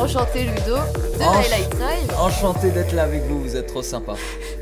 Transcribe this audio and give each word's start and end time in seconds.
Enchanté 0.00 0.44
Ludo 0.44 0.76
de 0.76 1.22
Ench- 1.22 1.44
Highlight 1.44 1.70
Tribe. 1.70 2.10
Enchanté 2.18 2.70
d'être 2.70 2.92
là 2.92 3.02
avec 3.04 3.22
vous, 3.24 3.42
vous 3.42 3.56
êtes 3.56 3.66
trop 3.66 3.82
sympa. 3.82 4.14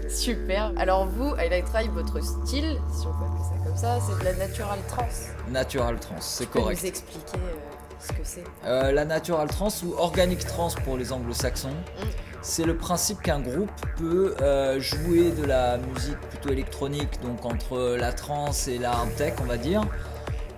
Super. 0.08 0.72
Alors 0.76 1.06
vous, 1.06 1.32
Highlight 1.38 1.66
Tribe, 1.66 1.92
votre 1.94 2.20
style, 2.22 2.78
si 2.92 3.06
on 3.06 3.10
peut 3.10 3.24
appeler 3.24 3.44
ça 3.44 3.64
comme 3.68 3.76
ça, 3.76 3.98
c'est 4.06 4.18
de 4.18 4.24
la 4.24 4.32
natural 4.46 4.78
trance. 4.88 5.26
Natural 5.50 5.98
trans, 6.00 6.16
c'est 6.20 6.44
Tu 6.44 6.50
peux 6.50 6.58
correct. 6.60 6.80
nous 6.82 6.88
expliquer 6.88 7.36
euh, 7.36 7.54
ce 8.00 8.08
que 8.08 8.18
c'est? 8.24 8.44
Euh, 8.66 8.90
la 8.92 9.04
natural 9.04 9.48
trans 9.48 9.68
ou 9.86 9.94
organic 9.98 10.44
trans 10.44 10.70
pour 10.84 10.96
les 10.96 11.12
anglo-saxons, 11.12 11.68
Mm. 11.68 12.06
c'est 12.42 12.64
le 12.64 12.76
principe 12.76 13.22
qu'un 13.22 13.40
groupe 13.40 13.70
peut 13.96 14.34
euh, 14.40 14.80
jouer 14.80 15.30
de 15.30 15.44
la 15.44 15.78
musique 15.78 16.18
plutôt 16.30 16.50
électronique, 16.50 17.20
donc 17.22 17.44
entre 17.44 17.96
la 17.98 18.12
trance 18.12 18.66
et 18.68 18.78
la 18.78 18.90
hard 18.92 19.14
tech, 19.16 19.34
on 19.40 19.44
va 19.44 19.56
dire, 19.56 19.82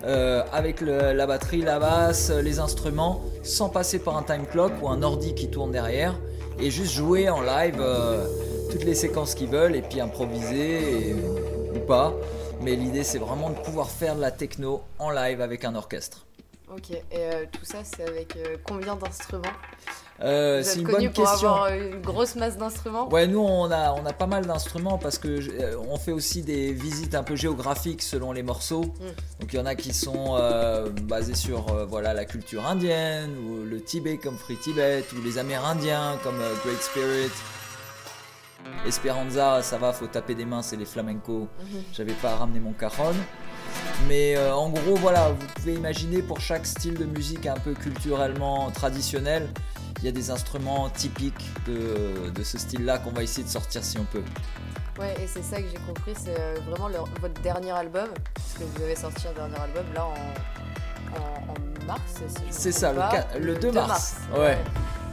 euh, 0.05 0.43
avec 0.53 0.81
la 0.81 1.27
batterie, 1.27 1.63
la 1.63 1.79
basse, 1.79 2.31
les 2.31 2.59
instruments, 2.59 3.21
sans 3.43 3.69
passer 3.69 3.99
par 3.99 4.17
un 4.17 4.23
time 4.23 4.47
clock 4.51 4.73
ou 4.83 4.89
un 4.89 5.03
ordi 5.03 5.35
qui 5.35 5.49
tourne 5.49 5.73
derrière, 5.73 6.15
et 6.59 6.71
juste 6.71 6.93
jouer 6.93 7.29
en 7.29 7.43
live 7.43 7.77
euh, 7.81 8.27
toutes 8.71 8.85
les 8.85 8.95
séquences 8.95 9.35
qu'ils 9.35 9.51
veulent 9.51 9.77
et 9.77 9.83
puis 9.83 10.01
improviser 10.01 11.15
ou 11.75 11.79
pas. 11.81 12.15
Mais 12.63 12.77
l'idée 12.77 13.05
c'est 13.05 13.19
vraiment 13.19 13.51
de 13.51 13.57
pouvoir 13.57 13.89
faire 13.89 14.17
de 14.17 14.21
la 14.21 14.31
techno 14.31 14.83
en 14.99 15.11
live 15.11 15.41
avec 15.41 15.65
un 15.65 15.75
orchestre. 15.75 16.27
Ok. 16.75 16.91
Et 16.91 17.03
euh, 17.15 17.45
tout 17.51 17.65
ça, 17.65 17.79
c'est 17.85 18.07
avec 18.07 18.37
euh, 18.37 18.57
combien 18.65 18.95
d'instruments 18.97 19.43
Euh, 20.23 20.63
c'est 20.63 20.81
une 20.81 20.87
connu 20.87 21.07
bonne 21.09 21.15
pour 21.15 21.25
question. 21.31 21.49
avoir 21.49 21.73
une 21.73 22.01
grosse 22.03 22.37
masse 22.37 22.57
d'instruments? 22.59 23.09
Ouais, 23.09 23.27
nous 23.27 23.41
on 23.41 23.71
a, 23.71 23.93
on 23.95 24.05
a 24.05 24.13
pas 24.13 24.27
mal 24.27 24.45
d'instruments 24.47 24.99
parce 24.99 25.19
que 25.19 25.41
on 25.79 25.97
fait 25.97 26.13
aussi 26.13 26.43
des 26.43 26.73
visites 26.73 27.15
un 27.15 27.23
peu 27.23 27.37
géographiques 27.37 28.03
selon 28.03 28.33
les 28.33 28.43
morceaux. 28.43 28.85
Mm. 28.85 29.41
Donc 29.41 29.53
il 29.53 29.57
y 29.57 29.59
en 29.59 29.65
a 29.67 29.75
qui 29.75 29.95
sont 29.95 30.39
basés 31.05 31.35
sur 31.35 31.87
voilà 31.87 32.13
la 32.13 32.27
culture 32.27 32.67
indienne 32.67 33.35
ou 33.39 33.65
le 33.65 33.83
Tibet 33.83 34.19
comme 34.19 34.37
Free 34.37 34.59
Tibet 34.59 35.05
ou 35.17 35.23
les 35.25 35.39
Amérindiens 35.39 36.19
comme 36.23 36.39
Great 36.65 36.83
Spirit. 36.83 37.33
Esperanza, 38.87 39.63
ça 39.63 39.79
va, 39.79 39.93
faut 39.93 40.07
taper 40.07 40.35
des 40.35 40.45
mains, 40.45 40.63
c'est 40.63 40.77
les 40.77 40.85
flamencos. 40.85 41.49
Mhm. 41.61 41.83
J'avais 41.95 42.13
pas 42.13 42.37
ramené 42.37 42.61
mon 42.61 42.73
cajon. 42.73 43.15
Mais 44.09 44.37
euh, 44.37 44.53
en 44.55 44.69
gros, 44.71 44.97
voilà, 44.97 45.29
vous 45.31 45.47
pouvez 45.57 45.75
imaginer 45.75 46.23
pour 46.23 46.41
chaque 46.41 46.67
style 46.67 46.95
de 46.95 47.05
musique 47.05 47.47
un 47.47 47.55
peu 47.55 47.75
culturellement 47.75 48.71
traditionnel, 48.71 49.49
il 49.99 50.05
y 50.07 50.09
a 50.09 50.13
des 50.13 50.31
instruments 50.31 50.89
typiques 50.91 51.51
de, 51.67 52.31
de 52.31 52.43
ce 52.43 52.59
style-là 52.59 52.99
qu'on 52.99 53.11
va 53.11 53.23
essayer 53.23 53.45
de 53.45 53.51
sortir 53.53 53.85
si 53.85 53.99
on 53.99 54.05
peut. 54.05 54.23
Ouais, 54.99 55.15
et 55.23 55.27
c'est 55.27 55.43
ça 55.43 55.61
que 55.63 55.69
j'ai 55.69 55.79
compris, 55.87 56.13
c'est 56.17 56.39
euh, 56.39 56.57
vraiment 56.69 56.89
leur- 56.89 57.09
votre 57.21 57.41
dernier 57.43 57.71
album, 57.71 58.09
parce 58.35 58.53
que 58.59 58.65
vous 58.65 58.83
avez 58.83 58.97
sorti 58.97 59.29
un 59.29 59.33
dernier 59.33 59.57
album 59.57 59.85
là 59.95 60.07
en, 60.07 61.19
en, 61.19 61.53
en 61.53 61.87
mars, 61.87 62.01
si 62.27 62.43
je 62.49 62.53
C'est 62.53 62.73
ça, 62.73 62.93
le 62.93 62.99
pas. 62.99 63.11
qua- 63.11 63.39
le 63.39 63.55
2 63.57 63.73
mars, 63.73 64.17
ouais. 64.35 64.39
ouais. 64.41 64.59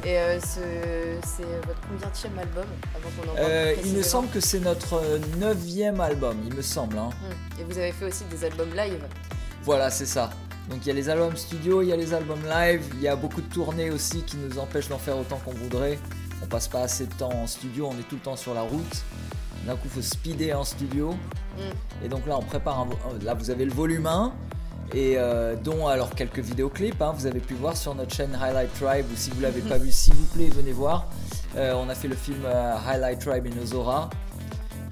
Et 0.07 0.17
euh, 0.17 0.39
ce- 0.39 1.19
c'est 1.27 1.43
votre 1.67 1.81
combienième 1.81 2.39
album 2.39 2.65
avant 2.95 3.09
qu'on 3.17 3.29
en 3.29 3.35
parle 3.35 3.45
Euh, 3.49 3.73
il 3.85 3.93
me 3.93 4.03
semble 4.03 4.29
que 4.29 4.39
c'est 4.39 4.59
notre 4.61 4.93
euh, 4.93 5.19
neuvième 5.37 5.99
album, 5.99 6.37
il 6.49 6.53
me 6.55 6.61
semble. 6.61 6.97
hein. 6.97 7.09
Hmm. 7.21 7.59
Et 7.61 7.63
vous 7.65 7.77
avez 7.77 7.91
fait 7.91 8.05
aussi 8.05 8.23
des 8.31 8.45
albums 8.45 8.73
live. 8.73 9.03
Voilà, 9.63 9.89
c'est 9.91 10.05
ça. 10.05 10.29
Donc 10.69 10.79
il 10.83 10.87
y 10.87 10.91
a 10.91 10.93
les 10.93 11.09
albums 11.09 11.35
studio, 11.35 11.81
il 11.81 11.89
y 11.89 11.93
a 11.93 11.97
les 11.97 12.13
albums 12.13 12.41
live, 12.49 12.81
il 12.93 13.01
y 13.01 13.07
a 13.09 13.17
beaucoup 13.17 13.41
de 13.41 13.49
tournées 13.53 13.89
aussi 13.89 14.21
qui 14.23 14.37
nous 14.37 14.57
empêchent 14.59 14.87
d'en 14.87 14.97
faire 14.97 15.17
autant 15.17 15.41
qu'on 15.43 15.51
voudrait. 15.51 15.99
On 16.41 16.45
passe 16.45 16.69
pas 16.69 16.81
assez 16.83 17.05
de 17.05 17.13
temps 17.13 17.31
en 17.33 17.47
studio, 17.47 17.89
on 17.91 17.99
est 17.99 18.07
tout 18.07 18.15
le 18.15 18.21
temps 18.21 18.37
sur 18.37 18.53
la 18.53 18.61
route. 18.61 19.03
D'un 19.65 19.75
coup, 19.75 19.89
faut 19.89 20.01
speeder 20.01 20.53
en 20.53 20.63
studio. 20.63 21.11
Mm. 21.57 22.05
Et 22.05 22.07
donc 22.07 22.25
là, 22.27 22.37
on 22.37 22.43
prépare 22.43 22.79
un. 22.79 22.87
Là, 23.25 23.33
vous 23.33 23.49
avez 23.49 23.65
le 23.65 23.73
volume 23.73 24.05
1. 24.05 24.33
Et 24.93 25.15
euh, 25.17 25.55
dont 25.55 25.87
alors 25.87 26.11
quelques 26.15 26.39
vidéoclips, 26.39 27.01
hein, 27.01 27.13
vous 27.15 27.25
avez 27.25 27.39
pu 27.41 27.53
voir 27.55 27.75
sur 27.75 27.93
notre 27.93 28.13
chaîne 28.15 28.33
Highlight 28.41 28.73
Tribe, 28.73 29.05
ou 29.11 29.15
si 29.15 29.29
vous 29.31 29.41
l'avez 29.41 29.61
pas 29.61 29.77
vu, 29.77 29.91
s'il 29.91 30.13
vous 30.13 30.25
plaît, 30.27 30.47
venez 30.49 30.71
voir. 30.71 31.07
Euh, 31.57 31.73
on 31.75 31.89
a 31.89 31.95
fait 31.95 32.07
le 32.07 32.15
film 32.15 32.39
euh, 32.45 32.73
Highlight 32.87 33.19
Tribe 33.19 33.47
in 33.47 33.61
Ozora. 33.61 34.09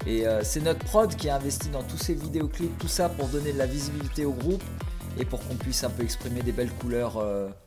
Et 0.06 0.26
euh, 0.26 0.42
c'est 0.44 0.60
notre 0.60 0.84
prod 0.84 1.14
qui 1.16 1.28
a 1.28 1.36
investi 1.36 1.68
dans 1.70 1.82
tous 1.82 1.96
ces 1.98 2.14
vidéoclips, 2.14 2.78
tout 2.78 2.88
ça 2.88 3.08
pour 3.08 3.26
donner 3.28 3.52
de 3.52 3.58
la 3.58 3.66
visibilité 3.66 4.24
au 4.24 4.32
groupe 4.32 4.62
et 5.18 5.24
pour 5.24 5.40
qu'on 5.46 5.54
puisse 5.56 5.82
un 5.82 5.90
peu 5.90 6.02
exprimer 6.02 6.42
des 6.42 6.52
belles 6.52 6.70
couleurs 6.72 7.20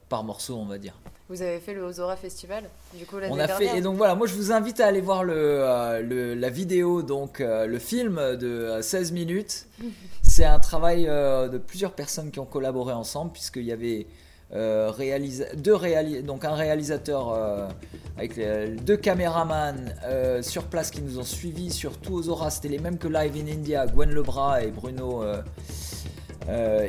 par 0.08 0.24
morceau, 0.24 0.56
on 0.56 0.66
va 0.66 0.78
dire. 0.78 0.94
Vous 1.30 1.44
avez 1.44 1.60
fait 1.60 1.76
le 1.76 1.84
Ozora 1.84 2.16
Festival, 2.16 2.64
du 2.98 3.06
coup 3.06 3.20
l'année 3.20 3.36
dernière. 3.38 3.58
fait 3.58 3.78
et 3.78 3.82
donc 3.82 3.98
voilà, 3.98 4.16
moi 4.16 4.26
je 4.26 4.34
vous 4.34 4.52
invite 4.52 4.80
à 4.80 4.88
aller 4.88 5.00
voir 5.02 5.24
le, 5.24 5.34
euh, 5.38 6.02
le- 6.02 6.34
la 6.34 6.50
vidéo 6.50 7.04
donc 7.04 7.40
euh, 7.40 7.68
le 7.68 7.78
film 7.78 8.16
de 8.16 8.48
euh, 8.48 8.82
16 8.82 9.12
minutes. 9.12 9.68
C'est 10.30 10.46
un 10.46 10.60
travail 10.60 11.08
euh, 11.08 11.50
de 11.50 11.58
plusieurs 11.58 11.94
personnes 11.94 12.30
qui 12.30 12.40
ont 12.40 12.46
collaboré 12.46 12.94
ensemble 12.94 13.32
puisqu'il 13.32 13.64
y 13.64 13.72
avait 13.72 14.06
euh, 14.54 14.90
un 14.90 14.92
réalisateur 14.92 15.84
euh, 17.34 17.68
avec 18.16 18.40
deux 18.86 18.96
caméramans 18.96 19.92
sur 20.42 20.66
place 20.66 20.92
qui 20.92 21.02
nous 21.02 21.18
ont 21.18 21.24
suivis 21.24 21.72
sur 21.72 21.98
tout 21.98 22.14
aux 22.14 22.20
Ozora, 22.20 22.52
c'était 22.52 22.70
les 22.70 22.78
mêmes 22.78 23.00
que 23.00 23.08
Live 23.08 23.34
in 23.36 23.52
India, 23.52 23.88
Gwen 23.88 24.12
Lebras 24.12 24.62
et 24.62 24.68
Bruno 24.68 25.24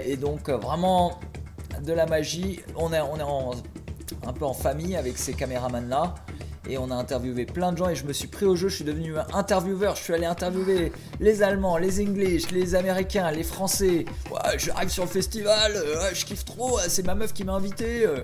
et 0.04 0.16
donc 0.16 0.50
vraiment 0.50 1.18
de 1.82 1.92
la 1.92 2.06
magie. 2.06 2.60
On 2.76 2.92
est, 2.92 2.98
un 2.98 4.32
peu 4.32 4.44
en 4.44 4.54
famille 4.54 4.96
avec 4.96 5.16
ces 5.16 5.32
caméramans 5.32 5.88
là. 5.88 6.14
Et 6.70 6.78
on 6.78 6.88
a 6.92 6.94
interviewé 6.94 7.46
plein 7.46 7.72
de 7.72 7.78
gens 7.78 7.88
et 7.88 7.96
je 7.96 8.04
me 8.04 8.12
suis 8.12 8.28
pris 8.28 8.46
au 8.46 8.54
jeu, 8.54 8.68
je 8.68 8.76
suis 8.76 8.84
devenu 8.84 9.18
un 9.18 9.26
intervieweur, 9.34 9.96
je 9.96 10.02
suis 10.04 10.14
allé 10.14 10.24
interviewer 10.24 10.92
les 11.18 11.42
Allemands, 11.42 11.76
les 11.78 12.00
English, 12.00 12.52
les 12.52 12.76
Américains, 12.76 13.28
les 13.32 13.42
Français. 13.42 14.04
Ouais, 14.30 14.56
j'arrive 14.56 14.88
sur 14.88 15.02
le 15.02 15.10
festival, 15.10 15.72
euh, 15.74 15.98
ouais, 16.00 16.14
je 16.14 16.24
kiffe 16.24 16.44
trop, 16.44 16.76
ouais, 16.76 16.84
c'est 16.86 17.04
ma 17.04 17.16
meuf 17.16 17.32
qui 17.32 17.42
m'a 17.42 17.54
invité. 17.54 18.06
euh. 18.06 18.20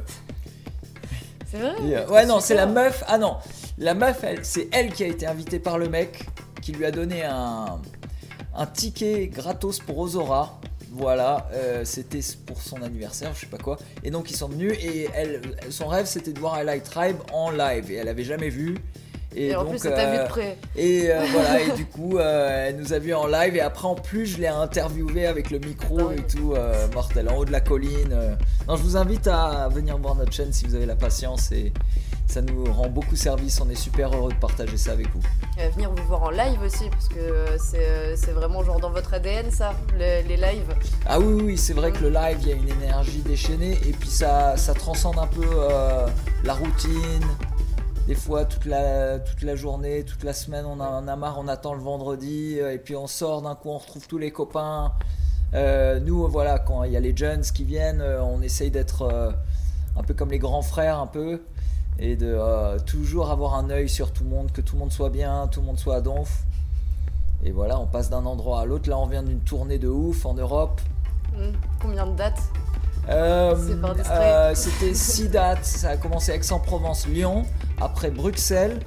C'est 1.50 1.58
vrai 1.58 1.74
Et, 1.88 1.96
euh, 1.96 2.06
ouais, 2.06 2.24
non, 2.24 2.38
c'est 2.38 2.54
la 2.54 2.66
meuf. 2.66 3.02
Ah 3.08 3.18
non, 3.18 3.36
la 3.78 3.94
meuf, 3.94 4.24
c'est 4.42 4.68
elle 4.70 4.92
qui 4.92 5.02
a 5.02 5.08
été 5.08 5.26
invitée 5.26 5.58
par 5.58 5.76
le 5.76 5.88
mec 5.88 6.24
qui 6.62 6.70
lui 6.70 6.84
a 6.84 6.92
donné 6.92 7.24
un, 7.24 7.80
un 8.54 8.66
ticket 8.66 9.26
gratos 9.26 9.80
pour 9.80 9.98
Ozora. 9.98 10.60
Voilà, 10.92 11.48
euh, 11.52 11.84
c'était 11.84 12.20
pour 12.46 12.62
son 12.62 12.80
anniversaire, 12.82 13.32
je 13.34 13.40
sais 13.40 13.46
pas 13.46 13.58
quoi. 13.58 13.78
Et 14.02 14.10
donc 14.10 14.30
ils 14.30 14.36
sont 14.36 14.48
venus 14.48 14.72
et 14.80 15.08
son 15.70 15.88
rêve 15.88 16.06
c'était 16.06 16.32
de 16.32 16.38
voir 16.38 16.54
Highlight 16.54 16.84
Tribe 16.84 17.16
en 17.32 17.50
live 17.50 17.90
et 17.90 17.94
elle 17.96 18.08
avait 18.08 18.24
jamais 18.24 18.48
vu. 18.48 18.76
Et, 19.38 19.54
en 19.54 19.60
donc, 19.62 19.70
plus, 19.70 19.78
ça 19.80 19.90
t'a 19.90 20.10
vu 20.10 20.16
euh, 20.18 20.22
de 20.24 20.28
près. 20.28 20.56
et 20.76 21.10
euh, 21.10 21.20
voilà, 21.32 21.60
et 21.60 21.70
du 21.72 21.84
coup, 21.84 22.16
euh, 22.18 22.68
elle 22.68 22.76
nous 22.76 22.92
a 22.94 22.98
vu 22.98 23.12
en 23.14 23.26
live 23.26 23.54
et 23.54 23.60
après 23.60 23.86
en 23.86 23.94
plus, 23.94 24.24
je 24.26 24.38
l'ai 24.38 24.46
interviewé 24.48 25.26
avec 25.26 25.50
le 25.50 25.58
micro 25.58 25.98
Dingue. 25.98 26.18
et 26.18 26.22
tout, 26.22 26.54
euh, 26.54 26.86
mortel, 26.94 27.28
en 27.28 27.36
haut 27.36 27.44
de 27.44 27.52
la 27.52 27.60
colline. 27.60 28.12
euh. 28.12 28.34
Non, 28.66 28.76
je 28.76 28.82
vous 28.82 28.96
invite 28.96 29.26
à 29.26 29.68
venir 29.68 29.98
voir 29.98 30.14
notre 30.14 30.32
chaîne 30.32 30.52
si 30.52 30.64
vous 30.66 30.74
avez 30.74 30.86
la 30.86 30.96
patience 30.96 31.52
et 31.52 31.72
ça 32.26 32.40
nous 32.42 32.64
rend 32.72 32.88
beaucoup 32.88 33.14
service. 33.14 33.60
On 33.60 33.68
est 33.68 33.74
super 33.76 34.12
heureux 34.14 34.32
de 34.32 34.38
partager 34.38 34.76
ça 34.78 34.92
avec 34.92 35.08
vous. 35.14 35.20
Et 35.58 35.62
à 35.64 35.68
venir 35.68 35.90
vous 35.94 36.02
voir 36.08 36.22
en 36.24 36.30
live 36.30 36.60
aussi, 36.64 36.88
parce 36.90 37.08
que 37.08 37.18
euh, 37.18 37.56
c'est 37.58 37.78
euh, 38.30 38.34
vraiment 38.34 38.64
genre 38.64 38.80
dans 38.80 38.90
votre 38.90 39.12
ADN 39.14 39.50
ça, 39.50 39.74
les, 39.98 40.22
les 40.22 40.36
lives. 40.36 40.74
Ah 41.06 41.20
oui, 41.20 41.42
oui, 41.44 41.56
c'est 41.58 41.74
vrai 41.74 41.92
que 41.92 41.98
le 42.02 42.08
live, 42.10 42.38
il 42.40 42.48
y 42.48 42.52
a 42.52 42.56
une 42.56 42.68
énergie 42.82 43.20
déchaînée 43.20 43.78
et 43.86 43.92
puis 43.92 44.08
ça, 44.08 44.56
ça 44.56 44.72
transcende 44.74 45.18
un 45.18 45.26
peu 45.28 45.44
euh, 45.46 46.06
la 46.42 46.54
routine. 46.54 47.22
Des 48.06 48.14
fois, 48.14 48.44
toute 48.44 48.66
la, 48.66 49.18
toute 49.18 49.42
la 49.42 49.56
journée, 49.56 50.04
toute 50.04 50.22
la 50.22 50.32
semaine, 50.32 50.64
on 50.64 50.78
a, 50.80 50.88
on 51.02 51.08
a 51.08 51.16
marre, 51.16 51.38
on 51.40 51.48
attend 51.48 51.74
le 51.74 51.80
vendredi 51.80 52.58
euh, 52.60 52.72
et 52.72 52.78
puis 52.78 52.94
on 52.94 53.08
sort 53.08 53.42
d'un 53.42 53.56
coup, 53.56 53.70
on 53.70 53.78
retrouve 53.78 54.06
tous 54.06 54.18
les 54.18 54.30
copains. 54.30 54.92
Euh, 55.54 55.98
nous, 55.98 56.28
voilà, 56.28 56.60
quand 56.60 56.84
il 56.84 56.92
y 56.92 56.96
a 56.96 57.00
les 57.00 57.16
jeunes 57.16 57.42
qui 57.42 57.64
viennent, 57.64 58.00
euh, 58.00 58.22
on 58.22 58.42
essaye 58.42 58.70
d'être 58.70 59.02
euh, 59.02 59.32
un 59.96 60.02
peu 60.02 60.14
comme 60.14 60.30
les 60.30 60.38
grands 60.38 60.62
frères, 60.62 61.00
un 61.00 61.08
peu, 61.08 61.42
et 61.98 62.14
de 62.14 62.32
euh, 62.32 62.78
toujours 62.78 63.30
avoir 63.30 63.54
un 63.54 63.70
œil 63.70 63.88
sur 63.88 64.12
tout 64.12 64.22
le 64.22 64.30
monde, 64.30 64.52
que 64.52 64.60
tout 64.60 64.76
le 64.76 64.80
monde 64.80 64.92
soit 64.92 65.10
bien, 65.10 65.48
tout 65.48 65.60
le 65.60 65.66
monde 65.66 65.78
soit 65.78 65.96
à 65.96 66.00
donf. 66.00 66.44
Et 67.42 67.50
voilà, 67.50 67.78
on 67.80 67.86
passe 67.86 68.08
d'un 68.08 68.24
endroit 68.24 68.60
à 68.60 68.64
l'autre. 68.66 68.88
Là, 68.88 68.98
on 68.98 69.06
vient 69.06 69.22
d'une 69.22 69.40
tournée 69.40 69.78
de 69.78 69.88
ouf 69.88 70.26
en 70.26 70.34
Europe. 70.34 70.80
Hmm. 71.32 71.52
Combien 71.80 72.06
de 72.06 72.16
dates? 72.16 72.42
Euh, 73.08 74.54
C'était 74.54 74.94
six 74.94 75.28
dates. 75.28 75.64
Ça 75.64 75.90
a 75.90 75.96
commencé 75.96 76.32
Aix-en-Provence, 76.32 77.06
Lyon, 77.06 77.44
après 77.80 78.10
Bruxelles. 78.10 78.80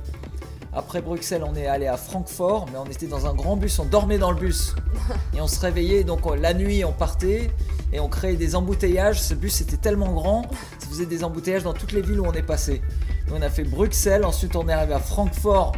Après 0.72 1.02
Bruxelles, 1.02 1.44
on 1.46 1.56
est 1.56 1.66
allé 1.66 1.88
à 1.88 1.98
Francfort, 1.98 2.68
mais 2.72 2.78
on 2.78 2.86
était 2.86 3.08
dans 3.08 3.26
un 3.26 3.34
grand 3.34 3.58
bus, 3.58 3.80
on 3.80 3.86
dormait 3.86 4.20
dans 4.20 4.30
le 4.32 4.40
bus. 4.40 4.76
Et 5.36 5.42
on 5.42 5.48
se 5.48 5.60
réveillait, 5.60 6.04
donc 6.04 6.26
on- 6.28 6.36
la 6.36 6.54
nuit, 6.54 6.86
on 6.86 6.92
partait 6.92 7.50
et 7.92 8.00
on 8.00 8.08
créait 8.08 8.36
des 8.36 8.56
embouteillages. 8.56 9.20
Ce 9.20 9.34
bus 9.34 9.62
était 9.62 9.78
tellement 9.78 10.12
grand, 10.12 10.44
ça 10.78 10.88
faisait 10.88 11.08
des 11.08 11.24
embouteillages 11.24 11.64
dans 11.64 11.74
toutes 11.74 11.92
les 11.92 12.02
villes 12.04 12.20
où 12.20 12.26
on 12.26 12.34
est 12.34 12.44
passé. 12.44 12.84
Donc 13.28 13.40
on 13.40 13.42
a 13.42 13.50
fait 13.50 13.64
Bruxelles, 13.64 14.24
ensuite 14.24 14.56
on 14.56 14.70
est 14.70 14.74
arrivé 14.74 14.94
à 14.94 15.00
Francfort. 15.00 15.72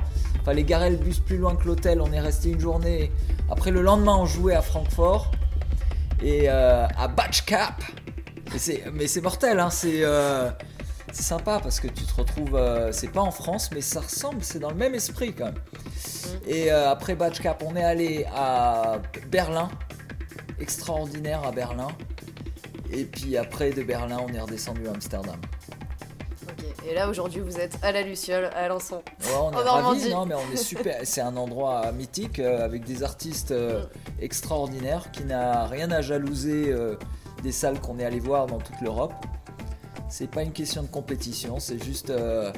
Fallait 0.44 0.64
garer 0.64 0.90
le 0.90 0.98
bus 0.98 1.20
plus 1.20 1.38
loin 1.38 1.56
que 1.56 1.66
l'hôtel, 1.68 2.02
on 2.02 2.12
est 2.12 2.20
resté 2.20 2.50
une 2.50 2.60
journée. 2.60 3.12
Après 3.50 3.72
le 3.72 3.82
lendemain, 3.82 4.18
on 4.18 4.26
jouait 4.26 4.56
à 4.56 4.62
Francfort 4.62 5.32
et 6.22 6.50
euh, 6.50 6.86
à 6.98 7.08
Batch 7.08 7.46
Cap. 7.46 7.82
Mais 8.94 9.08
c'est 9.08 9.22
mortel, 9.22 9.60
hein, 9.62 9.70
c'est 9.70 10.04
euh, 10.04 10.50
c'est 11.12 11.24
sympa 11.24 11.60
parce 11.62 11.80
que 11.80 11.88
tu 11.88 12.04
te 12.04 12.14
retrouves, 12.14 12.56
euh, 12.56 12.92
c'est 12.92 13.12
pas 13.12 13.22
en 13.22 13.32
France, 13.32 13.70
mais 13.74 13.82
ça 13.82 14.02
ressemble, 14.02 14.44
c'est 14.44 14.60
dans 14.60 14.70
le 14.70 14.76
même 14.76 14.96
esprit 14.96 15.34
quand 15.34 15.46
même. 15.46 15.60
Et 16.48 16.72
euh, 16.72 16.90
après 16.90 17.16
Batch 17.16 17.40
Cap, 17.42 17.64
on 17.66 17.76
est 17.76 17.84
allé 17.84 18.26
à 18.34 19.02
Berlin, 19.28 19.70
extraordinaire 20.60 21.44
à 21.46 21.52
Berlin. 21.52 21.90
Et 22.92 23.06
puis 23.06 23.38
après 23.38 23.72
de 23.72 23.84
Berlin, 23.84 24.20
on 24.28 24.34
est 24.34 24.40
redescendu 24.40 24.88
à 24.88 24.92
Amsterdam. 24.92 25.38
Ok. 26.44 26.52
Ok. 26.60 26.66
Et 26.90 26.94
là 26.94 27.10
aujourd'hui 27.10 27.42
vous 27.42 27.58
êtes 27.58 27.78
à 27.82 27.92
la 27.92 28.02
Luciole, 28.02 28.46
à 28.46 28.66
Alençon. 28.66 28.98
Ouais, 29.22 29.30
on 29.42 29.52
est 29.52 29.56
ravis, 29.56 30.10
non, 30.10 30.26
mais 30.26 30.36
on 30.36 30.54
est 30.54 30.58
super. 30.58 31.00
C'est 31.04 31.22
un 31.22 31.36
endroit 31.38 31.92
mythique 31.92 32.40
euh, 32.40 32.64
avec 32.64 32.84
des 32.84 33.04
artistes 33.04 33.52
euh, 33.52 33.86
extraordinaires 34.20 35.12
qui 35.12 35.24
n'a 35.24 35.68
rien 35.68 35.92
à 35.92 36.02
jalouser 36.02 36.74
des 37.44 37.52
salles 37.52 37.80
qu'on 37.80 38.00
est 38.00 38.06
allé 38.06 38.20
voir 38.20 38.48
dans 38.48 38.60
toute 38.60 38.80
l'Europe. 38.82 39.14
C'est 40.10 40.30
pas 40.30 40.44
une 40.44 40.52
question 40.52 40.84
de 40.84 40.88
compétition, 40.88 41.60
c'est 41.60 41.82
juste 41.84 42.10
euh, 42.10 42.52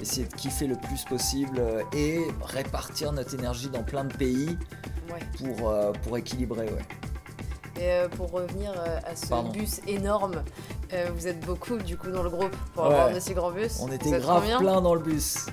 essayer 0.00 0.26
de 0.26 0.34
kiffer 0.34 0.66
le 0.66 0.76
plus 0.76 1.04
possible 1.04 1.58
euh, 1.58 1.82
et 1.92 2.20
répartir 2.44 3.12
notre 3.12 3.34
énergie 3.34 3.68
dans 3.68 3.82
plein 3.82 4.04
de 4.04 4.14
pays 4.14 4.56
Ouais. 5.12 5.20
pour, 5.56 5.68
euh, 5.68 5.92
pour 6.02 6.16
équilibrer. 6.16 6.66
Ouais. 6.66 7.82
Et 7.82 8.08
pour 8.16 8.30
revenir 8.30 8.72
à 9.04 9.14
ce 9.14 9.26
Pardon. 9.26 9.50
bus 9.50 9.80
énorme, 9.86 10.42
vous 11.14 11.26
êtes 11.26 11.40
beaucoup 11.44 11.76
du 11.76 11.96
coup 11.96 12.08
dans 12.08 12.22
le 12.22 12.30
groupe 12.30 12.54
pour 12.72 12.84
Ouais. 12.84 12.90
avoir 12.90 13.08
un 13.08 13.16
aussi 13.16 13.34
grand 13.34 13.50
bus. 13.50 13.78
On 13.80 13.90
était 13.90 14.12
grave 14.18 14.58
plein 14.58 14.80
dans 14.80 14.94
le 14.94 15.00
bus. 15.02 15.46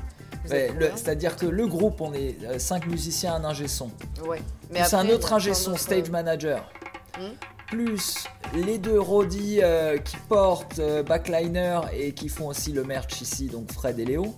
C'est-à-dire 0.46 1.36
que 1.36 1.46
le 1.48 1.68
groupe, 1.68 2.00
on 2.00 2.13
est 2.13 2.60
5 2.60 2.88
musiciens, 2.88 3.36
un 3.36 3.44
ingé 3.44 3.68
son. 3.68 3.90
Ouais. 4.28 4.42
plus 4.70 4.80
après, 4.82 4.96
un 4.98 5.10
autre 5.10 5.34
ingé 5.34 5.54
son, 5.54 5.75
stage 5.75 6.10
manager. 6.12 6.72
Hmm. 7.20 7.34
Plus 7.68 8.25
les 8.53 8.77
deux 8.77 9.00
roadies 9.00 9.60
euh, 9.62 9.98
qui 9.98 10.17
portent 10.27 10.79
euh, 10.79 11.03
backliner 11.03 11.79
et 11.93 12.13
qui 12.13 12.29
font 12.29 12.48
aussi 12.48 12.72
le 12.72 12.84
merch 12.84 13.22
ici, 13.22 13.48
donc 13.48 13.72
Fred 13.72 14.00
et 14.00 14.05
Léo. 14.05 14.36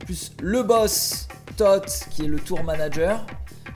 Plus 0.00 0.32
le 0.42 0.62
boss, 0.62 1.28
Tot, 1.56 1.86
qui 2.10 2.24
est 2.24 2.28
le 2.28 2.38
tour 2.38 2.62
manager. 2.62 3.24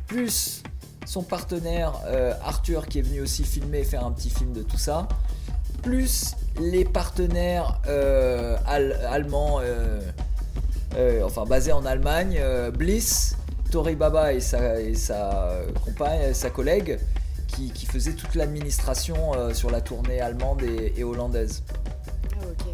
Plus 0.07 0.63
son 1.07 1.23
partenaire 1.23 1.95
euh, 2.07 2.33
Arthur, 2.45 2.87
qui 2.87 2.99
est 2.99 3.03
venu 3.03 3.21
aussi 3.21 3.45
filmer 3.45 3.81
et 3.81 3.85
faire 3.85 4.05
un 4.05 4.13
petit 4.13 4.31
film 4.31 4.53
de 4.53 4.63
tout 4.63 4.79
ça. 4.79 5.09
Plus 5.83 6.35
les 6.61 6.85
partenaires 6.85 7.81
al- 8.67 8.99
allemands, 9.09 9.61
enfin 11.25 11.45
basés 11.45 11.73
en 11.73 11.87
Allemagne, 11.87 12.41
Bliss, 12.77 13.37
Tori 13.71 13.95
Baba 13.95 14.33
et 14.33 14.41
sa, 14.41 14.81
et 14.81 14.95
sa 14.95 15.53
compagne, 15.85 16.35
sa 16.35 16.51
collègue, 16.51 16.99
qui, 17.59 17.71
qui 17.73 17.87
faisaient 17.87 18.13
toute 18.13 18.35
l'administration 18.37 19.35
euh, 19.35 19.53
sur 19.53 19.71
la 19.71 19.81
tournée 19.81 20.21
allemande 20.21 20.63
et, 20.63 20.93
et 20.97 21.05
hollandaise. 21.05 21.65
Ah, 22.33 22.45
ok. 22.45 22.67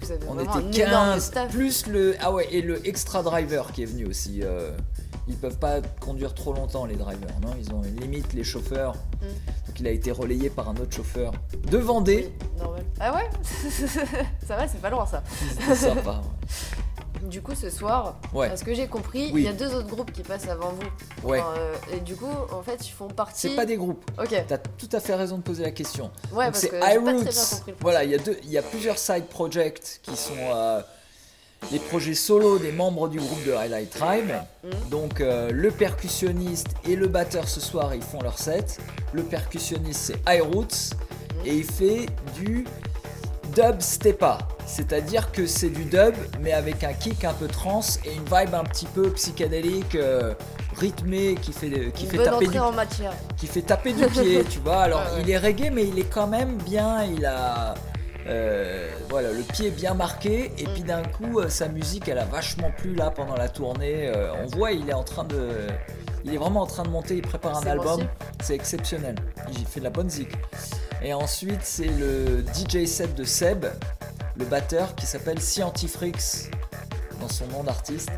Vous 0.00 0.12
avez 0.12 0.20
On 0.28 0.38
était 0.38 0.50
un 0.50 0.70
énorme 0.88 1.10
15, 1.14 1.22
staff. 1.24 1.50
plus 1.50 1.86
le 1.86 2.16
ah 2.20 2.32
ouais 2.32 2.46
et 2.50 2.60
le 2.62 2.86
extra 2.86 3.22
driver 3.22 3.72
qui 3.72 3.82
est 3.82 3.86
venu 3.86 4.06
aussi. 4.06 4.40
euh, 4.42 4.76
ils 5.30 5.36
peuvent 5.36 5.58
pas 5.58 5.80
conduire 6.00 6.32
trop 6.34 6.54
longtemps 6.54 6.86
les 6.86 6.96
drivers, 6.96 7.38
non? 7.42 7.50
Ils 7.60 7.70
ont 7.74 7.82
une 7.84 8.00
limite 8.00 8.32
les 8.32 8.44
chauffeurs. 8.44 8.94
Mm. 8.94 9.26
Donc 9.66 9.80
il 9.80 9.86
a 9.86 9.90
été 9.90 10.10
relayé 10.10 10.48
par 10.50 10.68
un 10.70 10.76
autre 10.76 10.94
chauffeur 10.96 11.32
de 11.70 11.76
Vendée. 11.78 12.32
Oui, 12.56 12.58
normal. 12.62 12.84
Ah 13.00 13.14
ouais? 13.14 13.28
Ça 14.46 14.56
va, 14.56 14.66
c'est 14.68 14.80
pas 14.80 14.90
loin 14.90 15.04
ça. 15.06 15.22
Sympa. 15.74 16.22
Du 17.22 17.42
coup, 17.42 17.54
ce 17.54 17.68
soir, 17.70 18.16
Ouais. 18.32 18.48
à 18.50 18.56
ce 18.56 18.64
que 18.64 18.72
j'ai 18.74 18.86
compris, 18.86 19.30
Oui. 19.32 19.42
il 19.42 19.44
y 19.44 19.48
a 19.48 19.52
deux 19.52 19.74
autres 19.74 19.88
groupes 19.88 20.12
qui 20.12 20.22
passent 20.22 20.48
avant 20.48 20.70
vous. 20.72 21.28
Ouais. 21.28 21.40
Enfin, 21.40 21.54
euh, 21.58 21.74
et 21.96 22.00
du 22.00 22.14
coup, 22.14 22.30
en 22.52 22.62
fait, 22.62 22.86
ils 22.86 22.92
font 22.92 23.08
partie. 23.08 23.48
C'est 23.48 23.56
pas 23.56 23.66
des 23.66 23.76
groupes. 23.76 24.04
Ok. 24.18 24.34
T'as 24.46 24.58
tout 24.58 24.88
à 24.92 25.00
fait 25.00 25.14
raison 25.14 25.36
de 25.38 25.42
poser 25.42 25.62
la 25.64 25.70
question. 25.72 26.10
Ouais, 26.32 26.44
Donc 26.44 26.52
parce 26.52 26.58
c'est 26.60 26.68
que 26.68 26.74
j'ai 26.76 26.80
pas 26.80 26.86
très 26.86 26.98
bien 27.00 27.12
iRoots. 27.12 27.24
compris 27.50 27.70
le 27.72 27.76
Voilà, 27.80 28.04
il 28.04 28.10
y 28.10 28.14
a 28.14 28.18
deux, 28.18 28.38
il 28.44 28.50
y 28.50 28.58
a 28.58 28.62
plusieurs 28.62 28.98
side 28.98 29.26
projects 29.26 30.00
qui 30.02 30.16
sont 30.16 30.32
euh, 30.38 30.80
les 31.72 31.78
projets 31.80 32.14
solo 32.14 32.58
des 32.58 32.70
membres 32.72 33.08
du 33.08 33.18
groupe 33.18 33.44
de 33.44 33.52
Highlight 33.52 33.90
Tribe. 33.90 34.30
Mhm. 34.64 34.70
Donc 34.90 35.20
euh, 35.20 35.50
le 35.52 35.70
percussionniste 35.70 36.68
et 36.88 36.94
le 36.96 37.08
batteur 37.08 37.48
ce 37.48 37.60
soir 37.60 37.94
ils 37.94 38.02
font 38.02 38.20
leur 38.22 38.38
set. 38.38 38.78
Le 39.12 39.22
percussionniste 39.24 40.00
c'est 40.00 40.36
iRoots 40.36 40.92
et 41.44 41.54
il 41.54 41.64
fait 41.64 42.06
du 42.36 42.64
dub 43.58 43.80
stepa, 43.80 44.38
c'est-à-dire 44.66 45.32
que 45.32 45.46
c'est 45.46 45.70
du 45.70 45.84
dub 45.84 46.14
mais 46.40 46.52
avec 46.52 46.84
un 46.84 46.92
kick 46.92 47.24
un 47.24 47.32
peu 47.32 47.48
trans 47.48 47.80
et 48.04 48.14
une 48.14 48.24
vibe 48.24 48.54
un 48.54 48.62
petit 48.62 48.86
peu 48.86 49.10
psychédélique, 49.10 49.96
euh, 49.96 50.34
rythmée 50.76 51.34
qui 51.34 51.52
fait 51.52 51.90
qui 51.92 52.04
Une 52.04 52.10
fait 52.10 52.24
taper 52.24 52.46
du 52.46 52.58
en 52.58 52.70
matière. 52.70 53.12
qui 53.36 53.48
fait 53.48 53.62
taper 53.62 53.92
du 53.92 54.06
pied, 54.06 54.44
tu 54.50 54.60
vois. 54.60 54.82
Alors 54.82 55.00
ouais. 55.00 55.22
il 55.22 55.30
est 55.30 55.38
reggae, 55.38 55.70
mais 55.72 55.84
il 55.88 55.98
est 55.98 56.08
quand 56.12 56.28
même 56.28 56.56
bien. 56.58 57.02
Il 57.02 57.26
a 57.26 57.74
euh, 58.28 58.90
voilà 59.08 59.32
le 59.32 59.42
pied 59.42 59.70
bien 59.70 59.94
marqué. 59.94 60.52
Et 60.58 60.64
puis 60.64 60.82
d'un 60.82 61.02
coup, 61.02 61.40
euh, 61.40 61.48
sa 61.48 61.68
musique, 61.68 62.08
elle 62.08 62.18
a 62.18 62.26
vachement 62.26 62.70
plu 62.70 62.94
là 62.94 63.10
pendant 63.10 63.34
la 63.34 63.48
tournée. 63.48 64.08
Euh, 64.08 64.30
on 64.40 64.46
voit, 64.56 64.72
il 64.72 64.88
est 64.88 64.94
en 64.94 65.04
train 65.04 65.24
de, 65.24 65.66
il 66.28 66.34
est 66.34 66.38
vraiment 66.38 66.62
en 66.62 66.66
train 66.66 66.82
de 66.84 66.88
monter. 66.88 67.16
Il 67.16 67.22
prépare 67.22 67.56
un 67.56 67.66
album. 67.66 68.02
C'est 68.40 68.54
exceptionnel. 68.54 69.16
Il 69.50 69.66
fait 69.66 69.80
de 69.80 69.84
la 69.84 69.90
bonne 69.90 70.10
zik. 70.10 70.28
Et 71.02 71.14
ensuite, 71.14 71.62
c'est 71.62 71.88
le 71.88 72.44
DJ 72.54 72.86
set 72.86 73.14
de 73.14 73.24
Seb, 73.24 73.66
le 74.36 74.44
batteur, 74.44 74.94
qui 74.94 75.06
s'appelle 75.06 75.40
Scientifrix 75.40 76.50
dans 77.20 77.28
son 77.28 77.46
nom 77.48 77.64
d'artiste 77.64 78.10